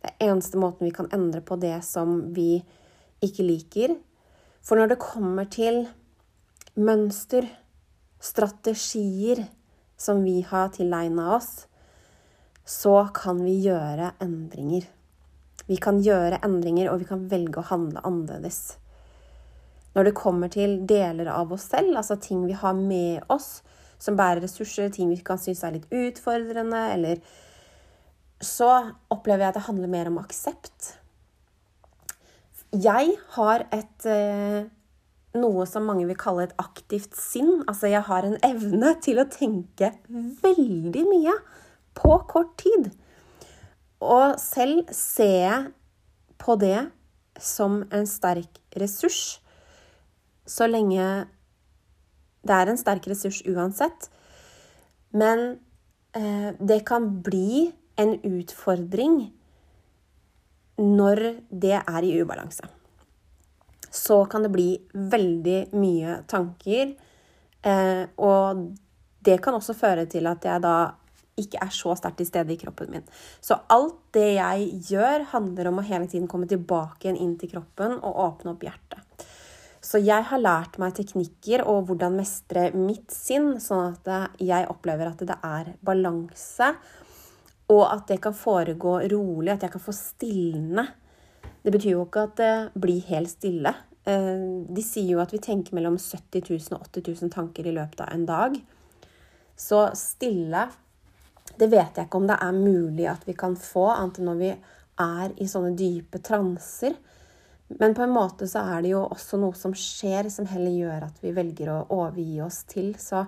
Det 0.03 0.13
er 0.13 0.31
eneste 0.31 0.61
måten 0.61 0.85
vi 0.89 0.95
kan 0.95 1.09
endre 1.15 1.41
på 1.41 1.57
det 1.63 1.79
som 1.87 2.19
vi 2.37 2.61
ikke 3.25 3.47
liker. 3.47 3.97
For 4.63 4.79
når 4.79 4.93
det 4.93 5.03
kommer 5.03 5.49
til 5.51 5.85
mønster, 6.79 7.49
strategier 8.23 9.43
som 9.99 10.23
vi 10.23 10.41
har 10.47 10.71
tilegna 10.75 11.33
oss, 11.37 11.67
så 12.65 13.09
kan 13.15 13.43
vi 13.43 13.57
gjøre 13.65 14.13
endringer. 14.23 14.87
Vi 15.67 15.79
kan 15.83 15.99
gjøre 16.03 16.39
endringer, 16.47 16.93
og 16.93 17.03
vi 17.03 17.09
kan 17.11 17.27
velge 17.31 17.59
å 17.59 17.69
handle 17.73 18.05
annerledes 18.07 18.79
når 19.93 20.09
det 20.09 20.17
kommer 20.17 20.49
til 20.53 20.79
deler 20.89 21.29
av 21.33 21.53
oss 21.53 21.69
selv, 21.73 21.97
altså 22.01 22.17
ting 22.21 22.47
vi 22.49 22.57
har 22.57 22.77
med 22.77 23.25
oss 23.33 23.61
som 24.03 24.17
bærer 24.19 24.43
ressurser, 24.43 24.91
ting 24.91 25.11
vi 25.13 25.21
kan 25.25 25.41
synes 25.41 25.63
er 25.65 25.77
litt 25.77 25.91
utfordrende, 25.93 26.85
eller 26.95 27.25
Så 28.43 28.67
opplever 29.07 29.45
jeg 29.45 29.53
at 29.53 29.55
det 29.55 29.69
handler 29.69 29.87
mer 29.89 30.09
om 30.11 30.17
aksept. 30.19 30.97
Jeg 32.73 33.17
har 33.35 33.67
et 33.75 34.07
eh, 34.09 34.65
noe 35.37 35.67
som 35.69 35.85
mange 35.89 36.07
vil 36.09 36.19
kalle 36.21 36.47
et 36.47 36.57
aktivt 36.61 37.17
sinn. 37.19 37.63
Altså 37.69 37.91
jeg 37.93 38.05
har 38.09 38.25
en 38.25 38.39
evne 38.47 38.95
til 39.05 39.21
å 39.21 39.29
tenke 39.29 39.93
veldig 40.09 41.05
mye 41.09 41.37
på 41.99 42.17
kort 42.31 42.57
tid. 42.63 42.91
Og 44.03 44.39
selv 44.41 44.89
ser 44.97 45.37
jeg 45.37 45.71
på 46.43 46.57
det 46.61 46.89
som 47.39 47.83
en 47.95 48.09
sterk 48.09 48.61
ressurs 48.81 49.43
så 50.49 50.67
lenge 50.67 51.05
det 52.43 52.55
er 52.57 52.71
en 52.71 52.81
sterk 52.81 53.07
ressurs 53.11 53.43
uansett. 53.47 54.09
Men 55.15 55.61
eh, 56.17 56.51
det 56.59 56.83
kan 56.89 57.09
bli 57.23 57.71
en 58.01 58.17
utfordring 58.27 59.31
når 60.81 61.23
det 61.51 61.77
er 61.81 62.07
i 62.07 62.15
ubalanse. 62.23 62.69
Så 63.93 64.25
kan 64.31 64.45
det 64.47 64.53
bli 64.55 64.71
veldig 64.93 65.59
mye 65.77 66.23
tanker, 66.31 66.95
eh, 67.63 68.05
og 68.17 68.65
det 69.23 69.37
kan 69.45 69.55
også 69.55 69.77
føre 69.77 70.07
til 70.11 70.27
at 70.31 70.45
jeg 70.49 70.65
da 70.65 70.77
ikke 71.41 71.61
er 71.65 71.73
så 71.73 71.95
sterkt 71.97 72.21
til 72.21 72.29
stede 72.29 72.53
i 72.55 72.61
kroppen 72.61 72.91
min. 72.93 73.05
Så 73.41 73.57
alt 73.73 74.01
det 74.17 74.35
jeg 74.37 74.69
gjør, 74.91 75.29
handler 75.33 75.71
om 75.71 75.81
å 75.81 75.87
hele 75.87 76.09
tiden 76.11 76.29
komme 76.29 76.49
tilbake 76.49 77.07
igjen 77.07 77.21
inn 77.21 77.37
til 77.41 77.53
kroppen 77.55 77.99
og 78.01 78.19
åpne 78.27 78.53
opp 78.55 78.67
hjertet. 78.67 79.29
Så 79.83 79.99
jeg 79.99 80.29
har 80.29 80.39
lært 80.39 80.77
meg 80.79 80.95
teknikker 80.95 81.65
og 81.67 81.89
hvordan 81.89 82.15
mestre 82.21 82.69
mitt 82.77 83.11
sinn, 83.11 83.57
sånn 83.61 83.97
at 83.97 84.39
jeg 84.39 84.69
opplever 84.71 85.11
at 85.11 85.25
det 85.27 85.39
er 85.43 85.73
balanse, 85.83 86.69
og 87.73 87.87
at 87.87 88.05
det 88.11 88.21
kan 88.23 88.37
foregå 88.37 88.99
rolig, 89.13 89.53
at 89.53 89.65
jeg 89.67 89.73
kan 89.75 89.83
få 89.83 89.95
stilne. 89.97 90.85
Det 91.63 91.73
betyr 91.73 91.95
jo 91.95 92.05
ikke 92.07 92.27
at 92.29 92.37
det 92.41 92.83
blir 92.83 93.09
helt 93.09 93.31
stille. 93.31 93.73
Eh, 94.05 94.47
de 94.67 94.85
sier 94.85 95.15
jo 95.15 95.23
at 95.23 95.33
vi 95.35 95.41
tenker 95.43 95.77
mellom 95.79 95.99
70 96.01 96.49
000 96.51 96.79
og 96.79 96.89
80 96.91 97.23
000 97.23 97.35
tanker 97.35 97.69
i 97.69 97.75
løpet 97.75 98.03
av 98.03 98.11
en 98.15 98.27
dag. 98.29 98.57
Så 99.57 99.85
stille 99.99 100.69
Det 101.59 101.67
vet 101.69 101.99
jeg 101.99 102.07
ikke 102.07 102.17
om 102.17 102.27
det 102.27 102.37
er 102.41 102.55
mulig 102.57 103.07
at 103.11 103.25
vi 103.27 103.35
kan 103.37 103.57
få, 103.59 103.91
annet 103.93 104.19
enn 104.19 104.29
når 104.31 104.37
vi 104.39 104.51
er 105.03 105.33
i 105.43 105.49
sånne 105.51 105.75
dype 105.77 106.21
transer. 106.25 106.95
Men 107.81 107.95
på 107.95 108.05
en 108.07 108.15
måte 108.15 108.47
så 108.49 108.63
er 108.73 108.85
det 108.85 108.93
jo 108.93 109.03
også 109.05 109.41
noe 109.43 109.57
som 109.59 109.75
skjer, 109.77 110.31
som 110.33 110.49
heller 110.49 110.73
gjør 110.73 111.07
at 111.09 111.19
vi 111.21 111.35
velger 111.37 111.73
å 111.73 111.79
overgi 111.93 112.41
oss 112.45 112.63
til. 112.71 112.95
Så, 113.01 113.25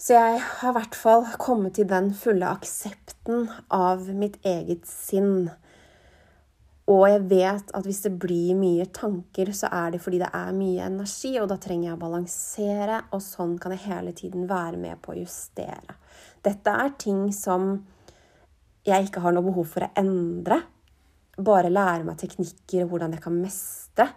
så 0.00 0.16
jeg 0.16 0.38
har 0.40 0.70
i 0.72 0.76
hvert 0.78 0.96
fall 0.96 1.26
kommet 1.40 1.74
til 1.76 1.88
den 1.90 2.14
fulle 2.16 2.48
aksepten 2.48 3.50
av 3.68 4.06
mitt 4.16 4.38
eget 4.48 4.88
sinn. 4.88 5.50
Og 6.90 7.04
jeg 7.06 7.20
vet 7.30 7.74
at 7.76 7.86
hvis 7.86 8.00
det 8.06 8.14
blir 8.22 8.56
mye 8.58 8.88
tanker, 8.96 9.52
så 9.54 9.68
er 9.68 9.92
det 9.92 10.00
fordi 10.02 10.22
det 10.22 10.30
er 10.34 10.56
mye 10.56 10.88
energi, 10.88 11.34
og 11.38 11.50
da 11.52 11.58
trenger 11.60 11.90
jeg 11.90 11.98
å 11.98 12.00
balansere, 12.00 13.02
og 13.12 13.22
sånn 13.22 13.54
kan 13.60 13.76
jeg 13.76 13.84
hele 13.90 14.16
tiden 14.16 14.48
være 14.50 14.80
med 14.80 14.98
på 15.04 15.12
å 15.12 15.20
justere. 15.20 16.00
Dette 16.42 16.72
er 16.72 16.96
ting 16.98 17.28
som 17.36 17.74
jeg 18.88 19.06
ikke 19.06 19.20
har 19.20 19.36
noe 19.36 19.44
behov 19.46 19.68
for 19.68 19.84
å 19.84 19.92
endre 20.00 20.62
bare 21.40 21.70
lære 21.72 22.08
meg 22.08 22.18
teknikker 22.20 22.86
og 22.86 22.94
hvordan 22.94 23.14
jeg 23.16 23.24
kan 23.24 23.36
mestre, 23.36 24.08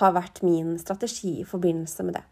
har 0.00 0.14
vært 0.16 0.42
min 0.42 0.74
strategi 0.80 1.36
i 1.40 1.46
forbindelse 1.46 2.06
med 2.06 2.18
det. 2.18 2.24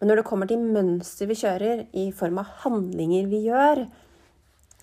Men 0.00 0.10
når 0.10 0.20
det 0.20 0.28
kommer 0.30 0.48
til 0.48 0.62
mønster 0.62 1.28
vi 1.28 1.36
kjører 1.42 1.84
i 1.92 2.08
form 2.16 2.40
av 2.40 2.54
handlinger 2.64 3.28
vi 3.28 3.42
gjør, 3.48 3.84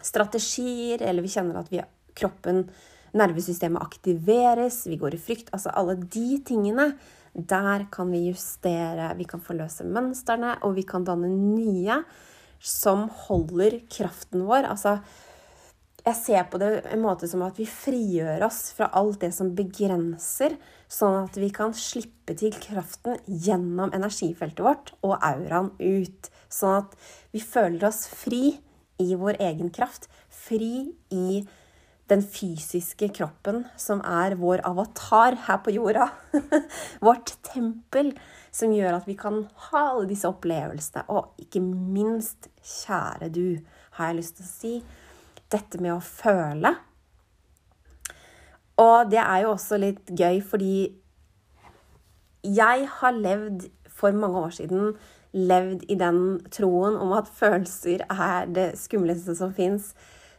strategier, 0.06 1.02
eller 1.02 1.26
vi 1.26 1.34
kjenner 1.34 1.62
at 1.62 1.72
vi, 1.74 1.82
kroppen, 2.18 2.68
nervesystemet 3.18 3.82
aktiveres, 3.82 4.84
vi 4.90 5.00
går 5.00 5.16
i 5.18 5.22
frykt 5.22 5.50
Altså 5.56 5.74
alle 5.74 5.98
de 5.98 6.42
tingene. 6.46 6.92
Der 7.38 7.86
kan 7.94 8.10
vi 8.14 8.28
justere, 8.30 9.12
vi 9.18 9.26
kan 9.30 9.42
forløse 9.42 9.86
mønstrene, 9.86 10.56
og 10.66 10.76
vi 10.78 10.86
kan 10.86 11.06
danne 11.06 11.30
nye 11.30 12.02
som 12.58 13.06
holder 13.28 13.80
kraften 13.94 14.46
vår. 14.48 14.66
Altså 14.66 14.98
jeg 16.08 16.16
ser 16.16 16.46
på 16.48 16.60
det 16.62 16.70
en 16.88 17.04
måte 17.04 17.28
som 17.28 17.42
at 17.44 17.58
vi 17.60 17.66
frigjør 17.68 18.46
oss 18.48 18.70
fra 18.78 18.88
alt 18.96 19.20
det 19.26 19.34
som 19.36 19.52
begrenser, 19.58 20.56
sånn 20.88 21.18
at 21.26 21.36
vi 21.40 21.50
kan 21.52 21.76
slippe 21.76 22.36
til 22.40 22.56
kraften 22.64 23.20
gjennom 23.28 23.92
energifeltet 23.96 24.64
vårt 24.64 24.94
og 25.02 25.18
auraen 25.18 25.74
ut. 25.82 26.30
Sånn 26.48 26.86
at 26.86 26.96
vi 27.36 27.44
føler 27.44 27.90
oss 27.90 28.06
fri 28.08 28.56
i 29.04 29.14
vår 29.20 29.42
egen 29.50 29.72
kraft. 29.74 30.08
Fri 30.32 30.94
i 31.12 31.42
den 32.08 32.24
fysiske 32.24 33.10
kroppen 33.12 33.66
som 33.76 34.00
er 34.08 34.38
vår 34.40 34.64
avatar 34.70 35.36
her 35.48 35.60
på 35.64 35.74
jorda. 35.76 36.08
Vårt 37.04 37.36
tempel. 37.44 38.16
som 38.58 38.72
gjør 38.74 38.96
at 38.96 39.06
vi 39.06 39.14
kan 39.14 39.44
ha 39.68 39.82
alle 39.92 40.08
disse 40.10 40.26
opplevelsene. 40.26 41.04
Og 41.14 41.36
ikke 41.44 41.60
minst, 41.62 42.48
kjære 42.64 43.28
du, 43.30 43.60
har 44.00 44.10
jeg 44.10 44.18
lyst 44.18 44.40
til 44.40 44.48
å 44.48 44.50
si, 44.50 44.72
dette 45.54 45.80
med 45.82 45.96
å 45.96 46.04
føle. 46.04 46.74
Og 48.78 49.10
det 49.10 49.22
er 49.24 49.44
jo 49.44 49.54
også 49.56 49.80
litt 49.82 50.12
gøy, 50.14 50.42
fordi 50.46 50.76
jeg 52.46 52.90
har 53.00 53.16
levd 53.16 53.70
for 53.98 54.14
mange 54.14 54.44
år 54.46 54.54
siden 54.60 54.92
levd 55.38 55.88
i 55.92 55.98
den 56.00 56.22
troen 56.54 56.96
om 57.02 57.12
at 57.18 57.30
følelser 57.34 58.04
er 58.08 58.48
det 58.54 58.70
skumleste 58.80 59.36
som 59.38 59.54
fins. 59.56 59.92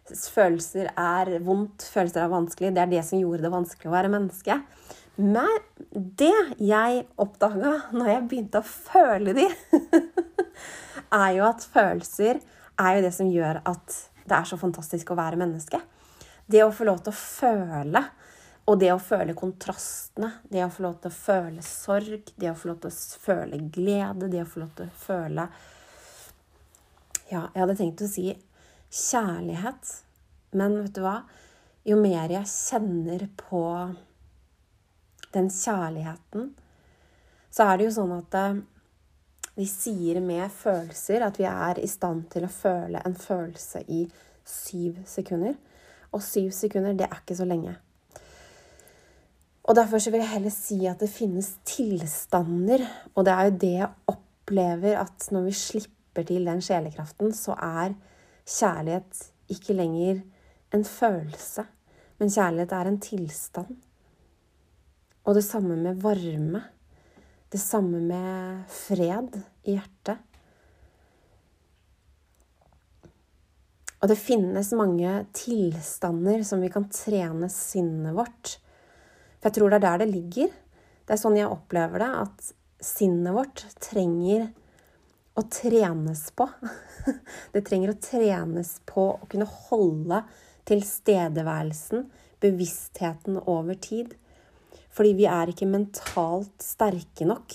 Følelser 0.08 0.88
er 0.94 1.34
vondt, 1.44 1.84
følelser 1.92 2.24
er 2.24 2.32
vanskelig. 2.32 2.72
Det 2.74 2.84
er 2.84 2.92
det 2.94 3.04
som 3.04 3.20
gjorde 3.20 3.44
det 3.44 3.52
vanskelig 3.52 3.90
å 3.90 3.96
være 3.96 4.12
menneske. 4.14 4.60
Men 5.18 5.50
det 5.90 6.34
jeg 6.62 7.02
oppdaga 7.18 7.74
når 7.92 8.12
jeg 8.12 8.26
begynte 8.30 8.62
å 8.62 8.68
føle 8.68 9.34
de, 9.36 9.48
er 11.22 11.32
jo 11.36 11.48
at 11.48 11.66
følelser 11.74 12.38
er 12.78 12.96
jo 12.96 13.04
det 13.04 13.12
som 13.16 13.30
gjør 13.32 13.60
at 13.66 13.96
det 14.28 14.36
er 14.36 14.48
så 14.48 14.58
fantastisk 14.60 15.12
å 15.12 15.18
være 15.18 15.40
menneske. 15.40 15.80
Det 16.48 16.62
å 16.64 16.72
få 16.72 16.86
lov 16.88 17.02
til 17.04 17.12
å 17.12 17.18
føle 17.18 18.04
og 18.68 18.76
det 18.82 18.90
å 18.92 19.00
føle 19.00 19.32
kontrastene, 19.36 20.30
det 20.52 20.60
å 20.64 20.72
få 20.72 20.84
lov 20.84 20.98
til 21.00 21.08
å 21.08 21.16
føle 21.16 21.62
sorg, 21.64 22.32
det 22.36 22.50
å 22.50 22.56
få 22.58 22.68
lov 22.70 22.82
til 22.82 22.92
å 22.92 23.22
føle 23.24 23.60
glede, 23.72 24.28
det 24.28 24.42
å 24.42 24.48
få 24.48 24.64
lov 24.64 24.74
til 24.76 24.90
å 24.90 25.00
føle 25.06 25.48
Ja, 27.28 27.42
jeg 27.52 27.60
hadde 27.60 27.76
tenkt 27.76 28.02
å 28.04 28.08
si 28.08 28.30
kjærlighet, 28.88 29.90
men 30.56 30.78
vet 30.80 30.94
du 30.96 31.02
hva? 31.04 31.18
Jo 31.88 31.98
mer 32.00 32.32
jeg 32.32 32.48
kjenner 32.48 33.26
på 33.40 33.62
den 35.34 35.50
kjærligheten, 35.52 36.50
så 37.52 37.68
er 37.68 37.78
det 37.78 37.88
jo 37.88 37.94
sånn 37.98 38.14
at 38.16 38.36
eh, 38.36 38.60
vi 39.58 39.66
sier 39.66 40.20
med 40.22 40.46
følelser 40.54 41.24
at 41.26 41.38
vi 41.40 41.46
er 41.50 41.80
i 41.82 41.90
stand 41.90 42.28
til 42.30 42.46
å 42.46 42.52
føle 42.52 43.02
en 43.02 43.16
følelse 43.18 43.82
i 43.90 44.04
syv 44.46 45.00
sekunder. 45.08 45.56
Og 46.14 46.22
syv 46.24 46.52
sekunder, 46.54 46.94
det 46.96 47.08
er 47.08 47.18
ikke 47.18 47.36
så 47.36 47.46
lenge. 47.48 47.74
Og 49.68 49.76
derfor 49.76 50.00
så 50.00 50.12
vil 50.14 50.22
jeg 50.22 50.30
heller 50.30 50.54
si 50.54 50.78
at 50.88 51.02
det 51.02 51.10
finnes 51.12 51.50
tilstander, 51.68 52.86
og 53.12 53.26
det 53.26 53.34
er 53.34 53.48
jo 53.48 53.56
det 53.64 53.72
jeg 53.74 54.14
opplever 54.14 54.96
at 55.02 55.26
når 55.34 55.50
vi 55.50 55.56
slipper 55.58 56.24
til 56.30 56.48
den 56.48 56.62
sjelekraften, 56.64 57.34
så 57.36 57.58
er 57.58 57.92
kjærlighet 58.48 59.26
ikke 59.52 59.76
lenger 59.76 60.22
en 60.72 60.86
følelse, 60.88 61.66
men 62.18 62.32
kjærlighet 62.32 62.72
er 62.78 62.88
en 62.88 63.00
tilstand. 63.02 63.76
Og 65.28 65.36
det 65.36 65.44
samme 65.44 65.76
med 65.76 66.00
varme. 66.00 66.62
Det 67.48 67.60
samme 67.60 68.00
med 68.04 68.64
fred 68.72 69.40
i 69.64 69.76
hjertet. 69.76 70.24
Og 73.98 74.10
det 74.12 74.18
finnes 74.20 74.70
mange 74.78 75.12
tilstander 75.34 76.44
som 76.46 76.60
vi 76.62 76.70
kan 76.70 76.86
trene 76.92 77.48
sinnet 77.50 78.14
vårt 78.14 78.58
for 79.38 79.48
jeg 79.48 79.54
tror 79.54 79.70
det 79.70 79.78
er 79.78 79.86
der 79.86 80.00
det 80.02 80.10
ligger. 80.10 80.54
Det 81.06 81.14
er 81.14 81.20
sånn 81.20 81.38
jeg 81.38 81.50
opplever 81.50 82.02
det, 82.02 82.08
at 82.24 82.48
sinnet 82.84 83.34
vårt 83.34 83.62
trenger 83.82 84.48
å 85.38 85.44
trenes 85.46 86.24
på. 86.34 86.48
Det 87.54 87.62
trenger 87.64 87.92
å 87.92 88.00
trenes 88.02 88.72
på 88.88 89.04
å 89.14 89.28
kunne 89.30 89.46
holde 89.70 90.24
tilstedeværelsen, 90.68 92.08
bevisstheten, 92.42 93.38
over 93.46 93.78
tid. 93.78 94.16
Fordi 94.98 95.14
vi 95.14 95.28
er 95.30 95.52
ikke 95.52 95.68
mentalt 95.70 96.64
sterke 96.64 97.22
nok 97.28 97.54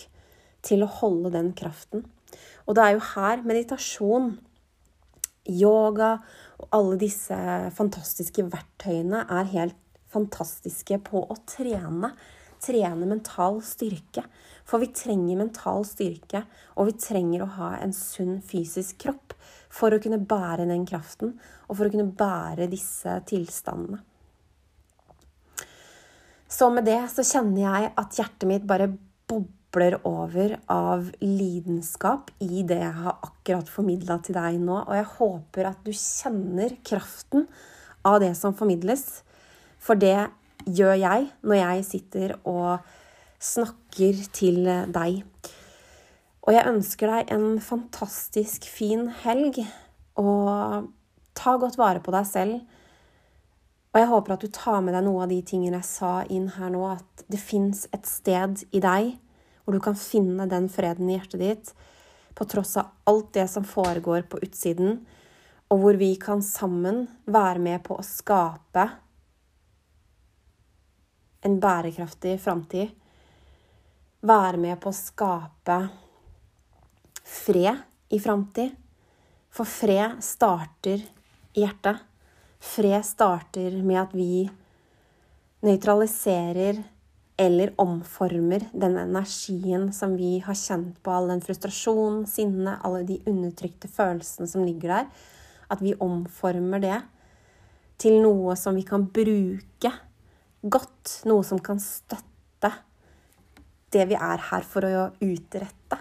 til 0.64 0.86
å 0.86 0.92
holde 1.02 1.34
den 1.34 1.50
kraften. 1.60 2.06
Og 2.64 2.78
det 2.78 2.84
er 2.86 2.94
jo 2.96 3.08
her 3.10 3.42
meditasjon, 3.44 4.30
yoga 5.52 6.14
og 6.62 6.70
alle 6.78 7.00
disse 7.02 7.36
fantastiske 7.76 8.46
verktøyene 8.48 9.26
er 9.28 9.52
helt 9.52 9.82
fantastiske 10.14 11.02
på 11.04 11.26
å 11.28 11.38
trene. 11.50 12.14
Trene 12.64 13.10
mental 13.10 13.60
styrke. 13.68 14.24
For 14.64 14.80
vi 14.80 14.94
trenger 14.96 15.42
mental 15.42 15.84
styrke, 15.84 16.46
og 16.80 16.88
vi 16.88 16.96
trenger 16.96 17.44
å 17.44 17.52
ha 17.58 17.74
en 17.84 17.92
sunn 17.92 18.38
fysisk 18.40 19.02
kropp 19.04 19.36
for 19.74 19.92
å 19.92 20.00
kunne 20.00 20.22
bære 20.24 20.70
den 20.70 20.88
kraften, 20.88 21.36
og 21.68 21.76
for 21.76 21.90
å 21.90 21.92
kunne 21.92 22.16
bære 22.16 22.72
disse 22.72 23.20
tilstandene. 23.28 24.00
Så 26.54 26.70
med 26.70 26.86
det 26.86 27.00
så 27.10 27.26
kjenner 27.26 27.64
jeg 27.64 27.92
at 27.98 28.18
hjertet 28.20 28.46
mitt 28.46 28.66
bare 28.70 28.92
bobler 29.30 29.96
over 30.06 30.54
av 30.70 31.08
lidenskap 31.24 32.30
i 32.46 32.62
det 32.68 32.78
jeg 32.78 32.94
har 33.00 33.24
akkurat 33.26 33.72
formidla 33.72 34.20
til 34.22 34.38
deg 34.38 34.60
nå. 34.62 34.84
Og 34.84 34.94
jeg 35.00 35.10
håper 35.16 35.70
at 35.72 35.82
du 35.82 35.90
kjenner 35.98 36.76
kraften 36.86 37.48
av 38.06 38.20
det 38.22 38.36
som 38.38 38.54
formidles. 38.58 39.24
For 39.82 39.98
det 39.98 40.30
gjør 40.70 40.94
jeg 41.02 41.32
når 41.42 41.60
jeg 41.60 41.88
sitter 41.90 42.36
og 42.46 42.86
snakker 43.44 44.22
til 44.36 44.62
deg. 44.94 45.24
Og 46.44 46.54
jeg 46.54 46.70
ønsker 46.70 47.16
deg 47.16 47.34
en 47.34 47.58
fantastisk 47.64 48.68
fin 48.70 49.08
helg. 49.24 49.64
Og 50.22 50.92
ta 51.34 51.58
godt 51.58 51.82
vare 51.82 52.04
på 52.04 52.14
deg 52.14 52.30
selv. 52.30 52.62
Og 53.94 54.02
jeg 54.02 54.10
håper 54.10 54.34
at 54.34 54.42
du 54.42 54.50
tar 54.50 54.82
med 54.82 54.96
deg 54.98 55.06
noe 55.06 55.26
av 55.26 55.30
de 55.30 55.40
tingene 55.46 55.78
jeg 55.78 55.90
sa 55.90 56.14
inn 56.34 56.48
her 56.56 56.72
nå, 56.74 56.82
at 56.96 57.26
det 57.30 57.42
fins 57.42 57.86
et 57.94 58.10
sted 58.10 58.66
i 58.74 58.82
deg 58.82 59.14
hvor 59.64 59.78
du 59.78 59.84
kan 59.84 59.96
finne 59.96 60.48
den 60.50 60.66
freden 60.72 61.12
i 61.12 61.16
hjertet 61.16 61.40
ditt, 61.40 61.70
på 62.34 62.48
tross 62.50 62.74
av 62.82 62.90
alt 63.08 63.30
det 63.38 63.46
som 63.52 63.64
foregår 63.64 64.26
på 64.28 64.42
utsiden, 64.44 64.98
og 65.72 65.80
hvor 65.80 65.98
vi 66.02 66.10
kan 66.20 66.42
sammen 66.44 67.06
være 67.30 67.62
med 67.62 67.84
på 67.86 67.96
å 67.96 68.06
skape 68.06 68.88
en 71.44 71.60
bærekraftig 71.60 72.38
framtid. 72.42 72.92
Være 74.24 74.60
med 74.60 74.80
på 74.82 74.92
å 74.92 74.96
skape 74.96 75.78
fred 77.28 78.14
i 78.16 78.20
framtid. 78.24 78.72
For 79.54 79.70
fred 79.70 80.18
starter 80.26 81.04
i 81.54 81.64
hjertet. 81.66 82.00
Fred 82.64 83.04
starter 83.06 83.76
med 83.84 84.00
at 84.02 84.14
vi 84.16 84.48
nøytraliserer 85.64 86.80
eller 87.44 87.74
omformer 87.82 88.68
den 88.72 88.96
energien 89.02 89.90
som 89.96 90.16
vi 90.18 90.38
har 90.46 90.58
kjent 90.58 91.00
på, 91.04 91.12
all 91.12 91.32
den 91.34 91.42
frustrasjon, 91.44 92.24
sinne, 92.30 92.78
alle 92.86 93.04
de 93.08 93.20
undertrykte 93.30 93.90
følelsene 93.92 94.48
som 94.50 94.66
ligger 94.66 94.94
der. 94.94 95.10
At 95.74 95.82
vi 95.84 95.96
omformer 96.00 96.84
det 96.84 97.00
til 98.02 98.20
noe 98.24 98.56
som 98.60 98.78
vi 98.78 98.86
kan 98.88 99.08
bruke 99.12 99.92
godt, 100.64 101.20
noe 101.28 101.44
som 101.46 101.60
kan 101.60 101.82
støtte 101.84 102.72
det 103.94 104.08
vi 104.10 104.18
er 104.18 104.42
her 104.50 104.66
for 104.66 104.86
å 104.88 105.10
utrette. 105.22 106.00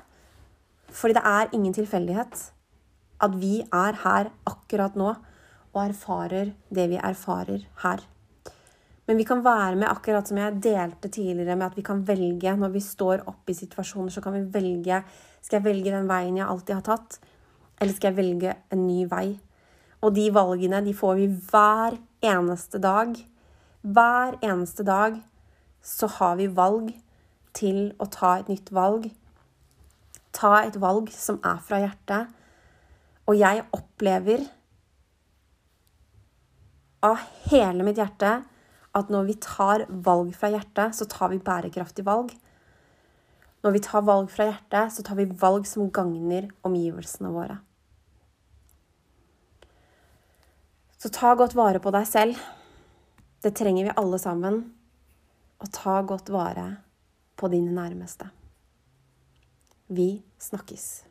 Fordi 0.92 1.16
det 1.16 1.25
er 1.27 1.53
ingen 1.57 1.75
tilfeldighet 1.77 2.48
at 3.22 3.37
vi 3.38 3.61
er 3.62 3.98
her 4.03 4.33
akkurat 4.48 4.96
nå 4.98 5.14
og 5.72 5.85
erfarer 5.87 6.52
det 6.74 6.88
vi 6.90 7.00
erfarer 7.00 7.64
her. 7.82 8.02
Men 9.06 9.18
vi 9.18 9.26
kan 9.26 9.42
være 9.44 9.76
med, 9.76 9.88
akkurat 9.90 10.28
som 10.28 10.38
jeg 10.38 10.61
delte 10.62 11.08
tidligere, 11.08 11.56
med 11.56 11.66
at 11.66 11.76
vi 11.76 11.82
kan 11.82 12.04
velge 12.06 12.54
når 12.56 12.70
vi 12.76 12.80
står 12.80 13.24
oppe 13.26 13.52
i 13.52 13.58
situasjoner, 13.58 14.12
så 14.14 14.22
kan 14.22 14.37
vi 14.37 14.46
velge 14.52 15.02
Skal 15.42 15.58
jeg 15.58 15.64
velge 15.64 15.90
den 15.90 16.06
veien 16.06 16.37
jeg 16.38 16.46
alltid 16.46 16.74
har 16.76 16.85
tatt, 16.87 17.16
eller 17.80 17.92
skal 17.96 18.12
jeg 18.12 18.16
velge 18.16 18.52
en 18.70 18.87
ny 18.87 19.08
vei? 19.11 19.40
Og 20.02 20.14
de 20.14 20.28
valgene 20.35 20.78
de 20.87 20.94
får 20.94 21.16
vi 21.18 21.26
hver 21.50 21.96
eneste 22.22 22.78
dag. 22.78 23.16
Hver 23.82 24.38
eneste 24.38 24.87
dag 24.87 25.18
så 25.82 26.06
har 26.06 26.37
vi 26.38 26.46
valg 26.46 26.92
til 27.58 27.90
å 27.98 28.06
ta 28.06 28.37
et 28.38 28.52
nytt 28.52 28.70
valg. 28.70 29.11
Ta 30.32 30.62
et 30.62 30.78
valg 30.78 31.11
som 31.11 31.40
er 31.42 31.58
fra 31.66 31.82
hjertet. 31.82 32.30
Og 33.26 33.38
jeg 33.38 33.66
opplever 33.74 34.46
av 37.02 37.20
hele 37.50 37.84
mitt 37.86 37.98
hjerte 38.00 38.40
at 38.92 39.10
når 39.12 39.28
vi 39.30 39.36
tar 39.40 39.86
valg 40.04 40.32
fra 40.36 40.50
hjertet, 40.52 40.96
så 40.96 41.06
tar 41.08 41.32
vi 41.32 41.40
bærekraftig 41.42 42.04
valg. 42.06 42.32
Når 43.62 43.76
vi 43.76 43.82
tar 43.84 44.04
valg 44.04 44.30
fra 44.30 44.50
hjertet, 44.50 44.92
så 44.92 45.04
tar 45.06 45.18
vi 45.20 45.28
valg 45.40 45.66
som 45.68 45.90
gagner 45.94 46.50
omgivelsene 46.66 47.30
våre. 47.32 47.58
Så 51.02 51.10
ta 51.10 51.32
godt 51.34 51.56
vare 51.58 51.80
på 51.82 51.90
deg 51.94 52.06
selv. 52.06 52.38
Det 53.42 53.54
trenger 53.58 53.88
vi 53.88 53.96
alle 53.98 54.20
sammen. 54.22 54.62
Og 55.62 55.70
ta 55.74 55.98
godt 56.06 56.30
vare 56.34 56.68
på 57.38 57.50
dine 57.50 57.74
nærmeste. 57.74 58.28
Vi 59.90 60.22
snakkes. 60.38 61.02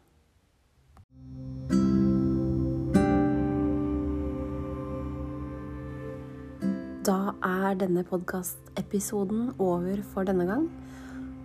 Da 7.12 7.34
er 7.44 7.74
denne 7.76 8.06
podkastepisoden 8.08 9.50
over 9.60 9.98
for 10.14 10.24
denne 10.24 10.46
gang. 10.48 10.68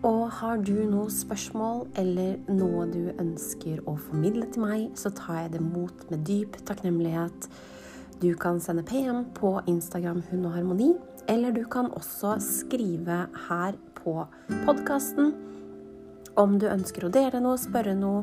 Og 0.06 0.28
har 0.38 0.60
du 0.62 0.76
noen 0.86 1.10
spørsmål 1.10 1.80
eller 1.98 2.36
noe 2.54 2.84
du 2.92 3.08
ønsker 3.18 3.80
å 3.90 3.96
formidle 3.98 4.46
til 4.54 4.62
meg, 4.62 4.84
så 4.94 5.10
tar 5.10 5.40
jeg 5.40 5.56
det 5.56 5.62
mot 5.64 6.04
med 6.12 6.22
dyp 6.28 6.60
takknemlighet. 6.68 7.48
Du 8.22 8.28
kan 8.38 8.60
sende 8.62 8.84
PM 8.86 9.24
på 9.34 9.56
Instagram 9.66 10.22
Hund 10.28 10.46
og 10.46 10.54
Harmoni, 10.54 10.92
eller 11.26 11.56
du 11.56 11.64
kan 11.72 11.90
også 11.98 12.36
skrive 12.44 13.24
her 13.48 13.80
på 13.98 14.14
podkasten 14.68 15.34
om 16.38 16.60
du 16.62 16.68
ønsker 16.70 17.08
å 17.08 17.12
dele 17.18 17.42
noe, 17.42 17.58
spørre 17.58 17.96
noe, 17.98 18.22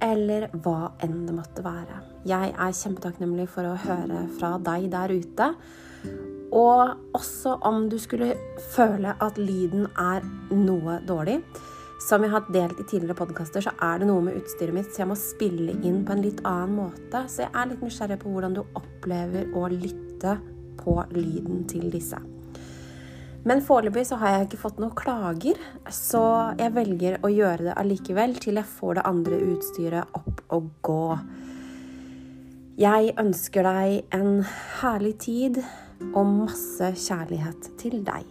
eller 0.00 0.48
hva 0.64 0.94
enn 1.04 1.20
det 1.28 1.36
måtte 1.36 1.68
være. 1.68 2.00
Jeg 2.24 2.56
er 2.56 2.80
kjempetakknemlig 2.80 3.50
for 3.52 3.68
å 3.68 3.76
høre 3.84 4.24
fra 4.40 4.56
deg 4.72 4.88
der 4.96 5.18
ute. 5.20 5.52
Og 6.50 7.14
også 7.14 7.56
om 7.66 7.84
du 7.90 7.98
skulle 8.02 8.34
føle 8.72 9.14
at 9.22 9.38
lyden 9.38 9.86
er 9.98 10.24
noe 10.50 10.98
dårlig. 11.06 11.38
Som 12.00 12.24
jeg 12.24 12.32
har 12.32 12.48
delt 12.48 12.78
i 12.80 12.86
tidligere 12.88 13.18
podkaster, 13.18 13.62
så 13.62 13.74
er 13.84 14.00
det 14.00 14.08
noe 14.08 14.24
med 14.24 14.38
utstyret 14.40 14.74
mitt, 14.74 14.88
så 14.88 15.02
jeg 15.02 15.10
må 15.10 15.18
spille 15.20 15.74
inn 15.84 16.00
på 16.08 16.16
en 16.16 16.24
litt 16.24 16.40
annen 16.48 16.78
måte. 16.78 17.26
Så 17.28 17.44
jeg 17.44 17.52
er 17.52 17.70
litt 17.70 17.84
nysgjerrig 17.84 18.18
på 18.22 18.32
hvordan 18.32 18.56
du 18.56 18.62
opplever 18.64 19.52
å 19.52 19.68
lytte 19.68 20.38
på 20.80 20.96
lyden 21.12 21.66
til 21.68 21.90
disse. 21.92 22.18
Men 23.44 23.62
foreløpig 23.64 24.06
så 24.08 24.18
har 24.20 24.34
jeg 24.34 24.48
ikke 24.48 24.62
fått 24.64 24.80
noen 24.80 24.96
klager, 24.96 25.60
så 25.92 26.24
jeg 26.60 26.74
velger 26.76 27.20
å 27.24 27.30
gjøre 27.32 27.70
det 27.70 27.76
allikevel 27.80 28.34
til 28.40 28.60
jeg 28.60 28.68
får 28.68 28.98
det 28.98 29.06
andre 29.08 29.38
utstyret 29.54 30.18
opp 30.18 30.42
og 30.56 30.66
gå. 30.84 31.04
Jeg 32.80 33.14
ønsker 33.20 33.64
deg 33.64 34.16
en 34.16 34.42
herlig 34.80 35.14
tid 35.24 35.62
og 36.14 36.26
masse 36.26 36.92
kjærlighet 36.96 37.72
til 37.80 38.00
deg. 38.06 38.26